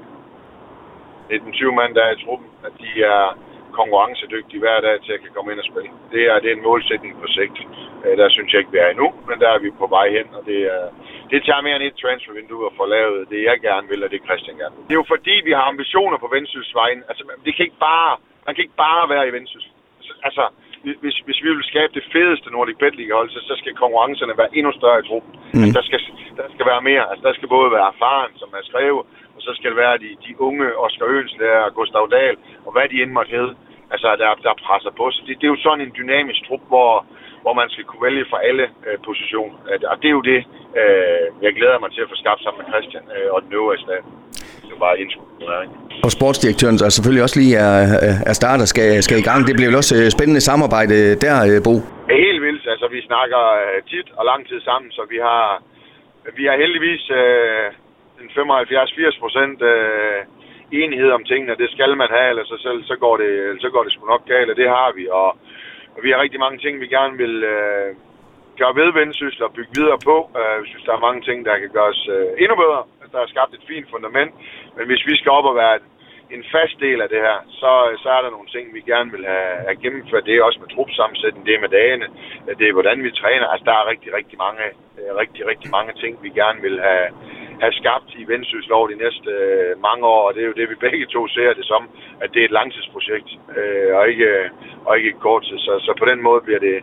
19-20 1.30 1.70
mand, 1.80 1.94
der 1.94 2.02
er 2.04 2.12
i 2.14 2.22
truppen, 2.24 2.48
at 2.66 2.72
de 2.82 2.90
er 3.02 3.38
konkurrencedygtige 3.80 4.62
hver 4.64 4.80
dag 4.86 4.96
til 5.04 5.12
at 5.16 5.22
kan 5.24 5.34
komme 5.34 5.52
ind 5.52 5.62
og 5.62 5.68
spille. 5.70 5.90
Det 6.14 6.22
er, 6.30 6.36
det 6.42 6.48
er 6.50 6.56
en 6.56 6.68
målsætning 6.70 7.12
på 7.22 7.26
sigt. 7.36 7.58
Øh, 8.04 8.14
der 8.20 8.28
synes 8.34 8.52
jeg 8.52 8.60
ikke, 8.60 8.74
vi 8.76 8.80
er 8.84 8.90
endnu, 8.90 9.08
men 9.28 9.36
der 9.42 9.48
er 9.54 9.58
vi 9.64 9.70
på 9.82 9.86
vej 9.96 10.06
hen, 10.16 10.26
og 10.38 10.42
det, 10.50 10.60
er, 10.76 10.84
det 11.30 11.38
tager 11.46 11.62
mere 11.66 11.76
end 11.76 11.86
et 11.88 12.00
transfervindue 12.02 12.66
at 12.68 12.76
få 12.80 12.84
lavet 12.96 13.28
det, 13.32 13.40
jeg 13.50 13.56
gerne 13.68 13.86
vil, 13.92 14.04
og 14.04 14.10
det 14.10 14.26
Christian 14.28 14.56
gerne 14.62 14.74
vil. 14.76 14.84
Det 14.88 14.94
er 14.94 15.02
jo 15.02 15.12
fordi, 15.14 15.34
vi 15.48 15.52
har 15.58 15.66
ambitioner 15.72 16.18
på 16.24 16.28
Vendsysselsvejen. 16.34 17.00
Altså, 17.10 17.22
det 17.44 17.52
kan 17.56 17.64
ikke 17.68 17.82
bare, 17.90 18.10
man 18.46 18.54
kan 18.54 18.64
ikke 18.64 18.80
bare 18.86 19.04
være 19.14 19.28
i 19.28 19.32
Vendsyssel. 19.36 19.72
Altså, 20.28 20.44
hvis, 21.02 21.16
hvis 21.26 21.40
vi 21.44 21.50
vil 21.54 21.70
skabe 21.72 21.92
det 21.98 22.04
fedeste 22.14 22.50
Nordic 22.50 22.78
Bet 22.82 22.94
hold, 23.18 23.30
så, 23.30 23.40
så 23.48 23.54
skal 23.60 23.74
konkurrencerne 23.82 24.38
være 24.40 24.54
endnu 24.58 24.72
større 24.72 25.00
i 25.00 25.06
truppen. 25.08 25.32
Mm. 25.54 25.62
Altså, 25.62 25.74
der, 25.78 25.84
skal, 25.88 26.00
der 26.38 26.46
skal 26.54 26.66
være 26.72 26.82
mere. 26.90 27.04
Altså, 27.10 27.22
der 27.28 27.34
skal 27.34 27.48
både 27.56 27.70
være 27.76 27.90
erfaren, 27.94 28.32
som 28.40 28.48
er 28.58 28.64
skrevet, 28.70 29.02
og 29.36 29.40
så 29.46 29.50
skal 29.56 29.70
det 29.70 29.78
være 29.84 29.96
de, 30.04 30.10
de 30.26 30.40
unge 30.46 30.66
Oscar 30.84 31.06
Ønslæger 31.16 31.62
og 31.68 31.74
Gustav 31.78 32.04
Dahl, 32.16 32.36
og 32.66 32.70
hvad 32.72 32.86
de 32.88 33.02
end 33.02 33.12
måtte 33.18 33.36
hedde. 33.38 33.54
Altså, 33.94 34.08
der, 34.22 34.30
der 34.46 34.62
presser 34.66 34.92
på. 34.98 35.04
Så 35.10 35.20
det, 35.26 35.34
det 35.40 35.46
er 35.46 35.54
jo 35.54 35.64
sådan 35.66 35.84
en 35.84 35.96
dynamisk 36.00 36.40
trup, 36.46 36.62
hvor, 36.72 36.92
hvor 37.42 37.54
man 37.60 37.68
skal 37.70 37.84
kunne 37.84 38.06
vælge 38.08 38.24
fra 38.30 38.44
alle 38.48 38.66
øh, 38.86 38.98
positioner. 39.08 39.58
Og 39.92 39.96
det 40.02 40.08
er 40.08 40.16
jo 40.18 40.24
det, 40.32 40.40
øh, 40.80 41.26
jeg 41.44 41.52
glæder 41.58 41.78
mig 41.80 41.90
til 41.92 42.04
at 42.04 42.10
få 42.12 42.16
skabt 42.22 42.42
sammen 42.42 42.60
med 42.60 42.70
Christian 42.72 43.04
øh, 43.16 43.28
og 43.34 43.38
den 43.42 43.52
øvrige 43.52 43.84
stand. 43.86 44.04
Er 44.76 44.80
bare 44.86 44.96
indskud. 45.02 45.26
Og 46.06 46.10
sportsdirektøren, 46.18 46.76
der 46.80 46.88
selvfølgelig 46.96 47.24
også 47.26 47.36
lige 47.42 47.54
er, 47.68 47.76
er 48.30 48.34
starter, 48.40 48.66
skal, 48.72 48.88
skal 49.06 49.16
i 49.22 49.26
gang. 49.28 49.40
Det 49.48 49.54
bliver 49.56 49.70
vel 49.70 49.82
også 49.82 49.94
øh, 50.00 50.06
spændende 50.16 50.42
samarbejde 50.50 50.96
der, 51.24 51.36
øh, 51.48 51.56
Bo? 51.66 51.74
Helt 52.24 52.40
vildt. 52.46 52.64
Altså, 52.72 52.86
vi 52.96 53.00
snakker 53.10 53.42
øh, 53.62 53.78
tit 53.90 54.08
og 54.18 54.24
lang 54.30 54.40
tid 54.50 54.60
sammen, 54.68 54.88
så 54.96 55.02
vi 55.12 55.18
har, 55.28 55.44
vi 56.38 56.44
har 56.48 56.56
heldigvis 56.62 57.04
øh, 57.20 57.66
en 58.22 58.28
75-80 58.36 59.22
procent 59.24 59.58
øh, 59.72 60.20
enighed 60.82 61.10
om 61.16 61.24
tingene. 61.30 61.60
Det 61.62 61.70
skal 61.76 61.92
man 62.02 62.08
have, 62.16 62.28
eller 62.32 62.44
så, 62.50 62.56
selv, 62.66 62.80
så, 62.90 62.96
går 63.04 63.14
det, 63.22 63.32
så 63.62 63.68
går 63.74 63.82
det 63.84 63.92
sgu 63.92 64.02
nok 64.06 64.24
galt, 64.32 64.50
og 64.52 64.56
det 64.56 64.68
har 64.76 64.88
vi. 64.98 65.04
Og, 65.20 65.28
og 65.94 66.00
vi 66.04 66.08
har 66.10 66.22
rigtig 66.24 66.40
mange 66.40 66.58
ting, 66.58 66.80
vi 66.80 66.88
gerne 66.96 67.14
vil 67.22 67.34
øh, 67.54 67.88
gøre 68.60 68.74
ved 68.80 68.88
vendsyssel 69.00 69.42
og 69.48 69.52
bygge 69.56 69.72
videre 69.78 69.98
på. 70.10 70.16
Øh, 70.40 70.56
vi 70.62 70.66
synes, 70.68 70.84
der 70.88 70.94
er 70.94 71.06
mange 71.08 71.22
ting, 71.28 71.38
der 71.48 71.56
kan 71.62 71.70
gøres 71.78 72.00
øh, 72.16 72.28
endnu 72.42 72.56
bedre. 72.64 72.82
Der 73.12 73.20
er 73.20 73.26
skabt 73.26 73.54
et 73.54 73.68
fint 73.68 73.90
fundament. 73.90 74.32
Men 74.76 74.86
hvis 74.86 75.06
vi 75.06 75.16
skal 75.16 75.32
op 75.38 75.44
og 75.44 75.56
være 75.56 75.78
en 76.30 76.44
fast 76.54 76.76
del 76.86 76.98
af 77.04 77.08
det 77.08 77.20
her, 77.26 77.38
så, 77.60 77.70
så 78.02 78.08
er 78.16 78.20
der 78.22 78.30
nogle 78.30 78.48
ting, 78.54 78.64
vi 78.74 78.80
gerne 78.92 79.10
vil 79.14 79.24
have, 79.26 79.56
have 79.66 79.82
gennemført. 79.84 80.26
Det 80.26 80.34
er 80.34 80.42
også 80.42 80.60
med 80.60 80.68
trupsammensætning, 80.74 81.46
det 81.46 81.54
er 81.54 81.64
med 81.64 81.72
dagene, 81.80 82.06
det 82.58 82.68
er 82.68 82.72
hvordan 82.72 83.02
vi 83.02 83.10
træner. 83.10 83.46
Altså, 83.46 83.64
der 83.70 83.76
er 83.80 83.90
rigtig, 83.92 84.10
rigtig 84.18 84.38
mange, 84.38 84.64
rigtig, 85.22 85.46
rigtig 85.46 85.70
mange 85.70 85.92
ting, 86.02 86.12
vi 86.22 86.30
gerne 86.40 86.60
vil 86.66 86.76
have, 86.80 87.06
have 87.60 87.72
skabt 87.80 88.10
i 88.20 88.28
Vendsyssel 88.32 88.72
over 88.72 88.88
de 88.88 89.02
næste 89.04 89.30
øh, 89.30 89.80
mange 89.88 90.04
år, 90.06 90.22
og 90.28 90.34
det 90.34 90.42
er 90.42 90.46
jo 90.46 90.58
det, 90.60 90.70
vi 90.70 90.84
begge 90.86 91.06
to 91.06 91.28
ser 91.28 91.54
det 91.54 91.66
som, 91.72 91.82
at 92.22 92.30
det 92.32 92.40
er 92.40 92.44
et 92.44 92.58
langtidsprojekt, 92.60 93.30
øh, 93.56 93.96
og, 93.98 94.08
ikke, 94.08 94.50
og 94.86 94.96
ikke 94.98 95.10
et 95.10 95.20
kort 95.20 95.44
Så, 95.44 95.72
så 95.86 95.94
på 95.98 96.04
den 96.04 96.22
måde 96.22 96.40
bliver 96.40 96.58
det, 96.58 96.76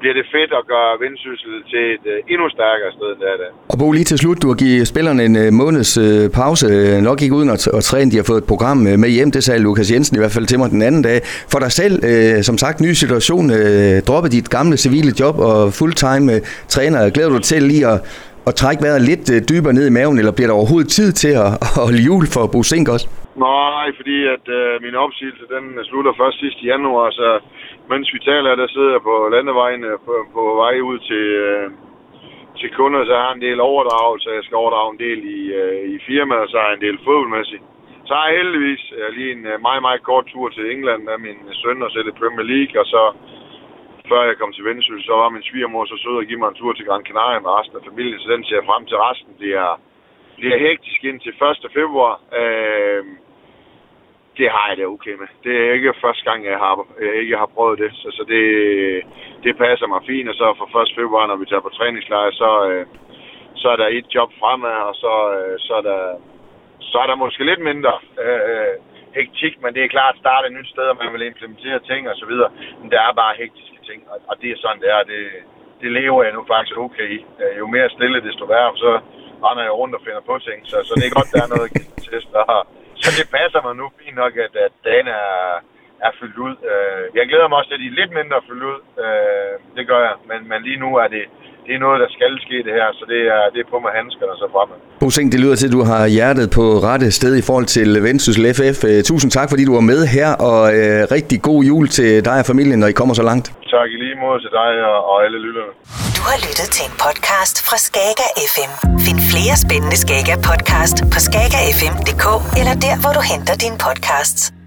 bliver 0.00 0.14
det 0.20 0.26
fedt 0.34 0.52
at 0.60 0.64
gøre 0.72 0.90
Vendsyssel 1.02 1.54
til 1.72 1.82
et 1.94 2.04
uh, 2.12 2.32
endnu 2.32 2.46
stærkere 2.56 2.90
sted, 2.96 3.08
end 3.12 3.20
det 3.22 3.28
er 3.34 3.38
det. 3.42 3.48
Og 3.72 3.76
Bo, 3.80 3.86
lige 3.92 4.08
til 4.10 4.18
slut, 4.18 4.42
du 4.42 4.48
har 4.52 4.58
givet 4.64 4.88
spillerne 4.92 5.22
en 5.28 5.36
uh, 5.42 5.48
måneds 5.62 5.92
uh, 6.06 6.24
pause, 6.40 6.66
nok 7.08 7.18
ikke 7.22 7.34
uden 7.38 7.50
at, 7.56 7.62
at 7.78 7.82
træne. 7.90 8.10
De 8.12 8.16
har 8.20 8.26
fået 8.30 8.40
et 8.44 8.48
program 8.52 8.78
uh, 8.90 8.96
med 9.02 9.10
hjem, 9.16 9.30
det 9.36 9.42
sagde 9.44 9.60
Lukas 9.66 9.92
Jensen 9.92 10.14
i 10.16 10.20
hvert 10.22 10.34
fald 10.36 10.46
til 10.46 10.58
mig 10.58 10.70
den 10.76 10.82
anden 10.88 11.02
dag. 11.08 11.18
For 11.52 11.58
dig 11.64 11.72
selv, 11.80 11.94
uh, 12.10 12.38
som 12.48 12.56
sagt, 12.64 12.76
ny 12.86 12.92
situation, 13.02 13.44
uh, 13.58 13.96
droppe 14.08 14.28
dit 14.36 14.48
gamle 14.56 14.76
civile 14.84 15.12
job 15.20 15.36
og 15.48 15.58
fulltime 15.78 16.26
uh, 16.34 16.38
træner. 16.74 17.10
Glæder 17.14 17.32
du 17.36 17.40
til 17.50 17.62
lige 17.62 17.86
at, 17.94 17.98
at 18.48 18.54
trække 18.54 18.82
vejret 18.84 19.02
lidt 19.10 19.24
uh, 19.34 19.36
dybere 19.50 19.72
ned 19.78 19.86
i 19.90 19.96
maven, 19.98 20.18
eller 20.18 20.32
bliver 20.36 20.48
der 20.50 20.56
overhovedet 20.60 20.90
tid 20.98 21.10
til 21.22 21.32
at, 21.44 21.50
at 21.66 21.70
holde 21.84 22.00
jul 22.08 22.24
for 22.34 22.42
Bo 22.52 22.62
Sink 22.62 22.88
også? 22.96 23.06
Nej, 23.48 23.86
fordi 23.98 24.16
at 24.36 24.46
uh, 24.58 24.82
min 24.86 24.96
opsigelse, 25.04 25.44
den 25.54 25.64
slutter 25.90 26.12
først 26.20 26.36
sidst 26.42 26.58
i 26.62 26.66
januar, 26.72 27.10
så 27.20 27.28
mens 27.92 28.14
vi 28.14 28.18
taler, 28.18 28.54
der 28.54 28.68
sidder 28.68 28.92
jeg 28.92 29.02
på 29.02 29.28
landevejen 29.34 29.84
øh, 29.84 29.98
på, 30.06 30.14
på 30.36 30.42
vej 30.62 30.80
ud 30.90 30.98
til, 30.98 31.26
øh, 31.46 31.70
til 32.60 32.70
kunder, 32.78 33.04
så 33.04 33.14
har 33.16 33.28
jeg 33.28 33.34
en 33.34 33.46
del 33.48 33.60
overdragelse. 33.60 34.36
Jeg 34.38 34.44
skal 34.44 34.60
overdrage 34.62 34.92
en 34.92 35.02
del 35.06 35.20
i, 35.38 35.40
øh, 35.60 35.82
i 35.94 35.98
firmaet, 36.08 36.42
og 36.44 36.48
så 36.48 36.56
har 36.58 36.68
jeg 36.68 36.76
en 36.76 36.86
del 36.86 36.98
fodboldmæssigt. 37.04 37.64
Så 38.08 38.12
har 38.14 38.26
jeg 38.28 38.36
heldigvis 38.40 38.84
øh, 38.98 39.08
lige 39.16 39.32
en 39.36 39.46
øh, 39.46 39.60
meget, 39.66 39.82
meget 39.86 40.02
kort 40.02 40.26
tur 40.32 40.48
til 40.48 40.64
England 40.74 41.02
med 41.02 41.18
min 41.26 41.38
søn 41.62 41.82
og 41.82 41.90
sætte 41.90 42.18
Premier 42.20 42.46
League, 42.52 42.80
og 42.80 42.86
så 42.94 43.02
før 44.10 44.22
jeg 44.30 44.36
kom 44.38 44.52
til 44.52 44.64
Vendsyssel, 44.64 45.04
så 45.04 45.12
var 45.20 45.28
min 45.28 45.48
svigermor 45.48 45.84
så 45.84 45.96
sød 46.02 46.20
at 46.20 46.28
give 46.28 46.40
mig 46.40 46.48
en 46.48 46.60
tur 46.60 46.72
til 46.72 46.86
Gran 46.88 47.06
Canaria 47.08 47.40
med 47.40 47.50
resten 47.58 47.76
af 47.76 47.86
familien, 47.90 48.20
så 48.20 48.28
den 48.32 48.44
ser 48.44 48.62
frem 48.68 48.82
til 48.86 48.98
resten 49.06 49.32
Det 49.42 49.52
er, 49.64 49.80
bliver 50.36 50.58
hektisk 50.58 51.04
indtil 51.04 51.34
1. 51.64 51.70
februar. 51.78 52.14
Øh, 52.40 53.04
det 54.38 54.48
har 54.54 54.66
jeg 54.68 54.76
det 54.76 54.86
okay 54.94 55.14
med. 55.20 55.28
Det 55.44 55.54
er 55.56 55.72
ikke 55.72 56.00
første 56.04 56.24
gang, 56.28 56.40
jeg 56.44 56.58
har, 56.64 56.74
jeg 57.06 57.14
ikke 57.22 57.36
har 57.42 57.50
prøvet 57.56 57.78
det, 57.78 57.90
så, 58.00 58.08
så 58.18 58.22
det, 58.34 58.44
det 59.44 59.52
passer 59.64 59.86
mig 59.86 60.00
fint. 60.10 60.28
Og 60.28 60.34
så 60.34 60.46
for 60.58 60.80
1. 60.82 60.98
februar, 61.00 61.26
når 61.26 61.36
vi 61.36 61.46
tager 61.46 61.66
på 61.66 61.76
træningslejr, 61.78 62.30
så, 62.42 62.50
øh, 62.68 62.86
så 63.60 63.66
er 63.68 63.76
der 63.76 63.88
et 63.88 64.06
job 64.14 64.30
fremad, 64.40 64.76
og 64.90 64.94
så, 65.02 65.12
øh, 65.36 65.54
så, 65.66 65.72
er 65.80 65.84
der, 65.90 66.00
så 66.80 66.96
er 66.98 67.06
der 67.06 67.22
måske 67.24 67.44
lidt 67.44 67.62
mindre 67.70 67.94
øh, 68.24 68.40
øh, 68.50 68.74
hektik, 69.18 69.54
men 69.62 69.74
det 69.74 69.82
er 69.82 69.94
klart 69.96 70.14
at 70.14 70.20
starte 70.20 70.46
et 70.46 70.56
nyt 70.58 70.68
sted, 70.74 70.86
og 70.92 70.96
man 71.02 71.12
vil 71.12 71.26
implementere 71.26 71.78
ting 71.90 72.02
og 72.10 72.16
så 72.16 72.26
videre. 72.30 72.50
Men 72.80 72.90
der 72.90 73.00
er 73.08 73.20
bare 73.22 73.40
hektiske 73.42 73.78
ting, 73.88 74.00
og, 74.10 74.18
og 74.28 74.34
det 74.40 74.48
er 74.50 74.58
sådan, 74.62 74.80
det 74.82 74.90
er. 74.96 75.02
Det, 75.12 75.22
det 75.82 75.90
lever 75.92 76.22
jeg 76.24 76.32
nu 76.32 76.44
faktisk 76.54 76.78
okay 76.78 77.08
i. 77.18 77.20
Øh, 77.42 77.52
jo 77.58 77.66
mere 77.66 77.90
stille, 77.96 78.20
desto 78.28 78.44
værre, 78.44 78.76
så 78.76 78.90
render 79.44 79.62
jeg 79.62 79.72
rundt 79.80 79.94
og 79.94 80.00
finder 80.06 80.20
på 80.20 80.38
ting. 80.38 80.58
Så, 80.70 80.76
så 80.88 80.92
det 80.98 81.06
er 81.06 81.16
godt, 81.18 81.32
der 81.34 81.40
er 81.44 81.52
noget 81.56 81.70
til, 82.04 82.20
og, 82.34 82.66
så 83.02 83.08
det 83.18 83.26
passer 83.36 83.60
mig 83.66 83.74
nu 83.76 83.86
fint 83.98 84.16
nok, 84.22 84.32
at, 84.36 84.52
at 84.66 84.72
dagen 84.84 85.06
er, 85.06 85.30
er 86.06 86.12
fyldt 86.20 86.38
ud. 86.46 86.54
Øh, 86.70 87.04
jeg 87.18 87.28
glæder 87.28 87.48
mig 87.48 87.58
også 87.58 87.68
til, 87.68 87.78
at 87.78 87.84
de 87.84 87.92
er 87.92 88.00
lidt 88.00 88.12
mindre 88.18 88.46
fyldt 88.48 88.64
ud. 88.72 88.80
Øh, 89.04 89.54
det 89.76 89.84
gør 89.90 90.00
jeg. 90.08 90.16
Men, 90.28 90.48
men 90.48 90.62
lige 90.62 90.82
nu 90.84 90.90
er 90.96 91.08
det, 91.08 91.24
det 91.68 91.74
er 91.78 91.82
noget, 91.86 91.98
der 92.04 92.10
skal 92.16 92.32
ske 92.46 92.56
det 92.66 92.72
her, 92.78 92.88
så 92.98 93.04
det 93.12 93.20
er, 93.36 93.42
det 93.54 93.60
er 93.64 93.68
på 93.72 93.78
med 93.84 93.92
handskerne 93.98 94.34
så 94.42 94.46
fremad. 94.54 94.78
Bosing, 95.00 95.26
det 95.32 95.40
lyder 95.44 95.56
til, 95.60 95.66
at 95.70 95.74
du 95.78 95.82
har 95.92 96.02
hjertet 96.16 96.46
på 96.58 96.64
rette 96.88 97.08
sted 97.18 97.32
i 97.40 97.44
forhold 97.48 97.68
til 97.76 97.88
Vendsyssel 98.06 98.44
FF. 98.58 98.78
Øh, 98.90 98.98
tusind 99.10 99.30
tak, 99.36 99.48
fordi 99.52 99.62
du 99.68 99.74
var 99.78 99.84
med 99.92 100.00
her, 100.16 100.30
og 100.48 100.60
øh, 100.78 101.00
rigtig 101.16 101.38
god 101.48 101.60
jul 101.70 101.86
til 101.98 102.10
dig 102.28 102.36
og 102.42 102.46
familien, 102.52 102.78
når 102.82 102.88
I 102.92 102.96
kommer 103.00 103.14
så 103.20 103.24
langt. 103.30 103.46
Tak 103.76 103.88
i 103.94 103.96
lige 104.04 104.16
måde 104.24 104.38
til 104.44 104.52
dig 104.60 104.70
og, 104.90 104.98
og 105.10 105.16
alle 105.24 105.38
lytterne. 105.46 105.72
Du 106.18 106.22
har 106.30 106.38
lyttet 106.46 106.68
til 106.76 106.84
en 106.90 106.94
podcast 107.06 107.56
fra 107.68 107.76
Skager 107.86 108.30
FM. 108.52 108.72
Find 109.06 109.20
flere 109.32 109.54
spændende 109.64 109.98
Skager 110.04 110.36
podcast 110.50 110.96
på 111.12 111.18
skagerfm.dk 111.26 112.26
eller 112.60 112.74
der, 112.86 112.94
hvor 113.02 113.12
du 113.18 113.22
henter 113.32 113.54
dine 113.64 113.78
podcasts. 113.86 114.57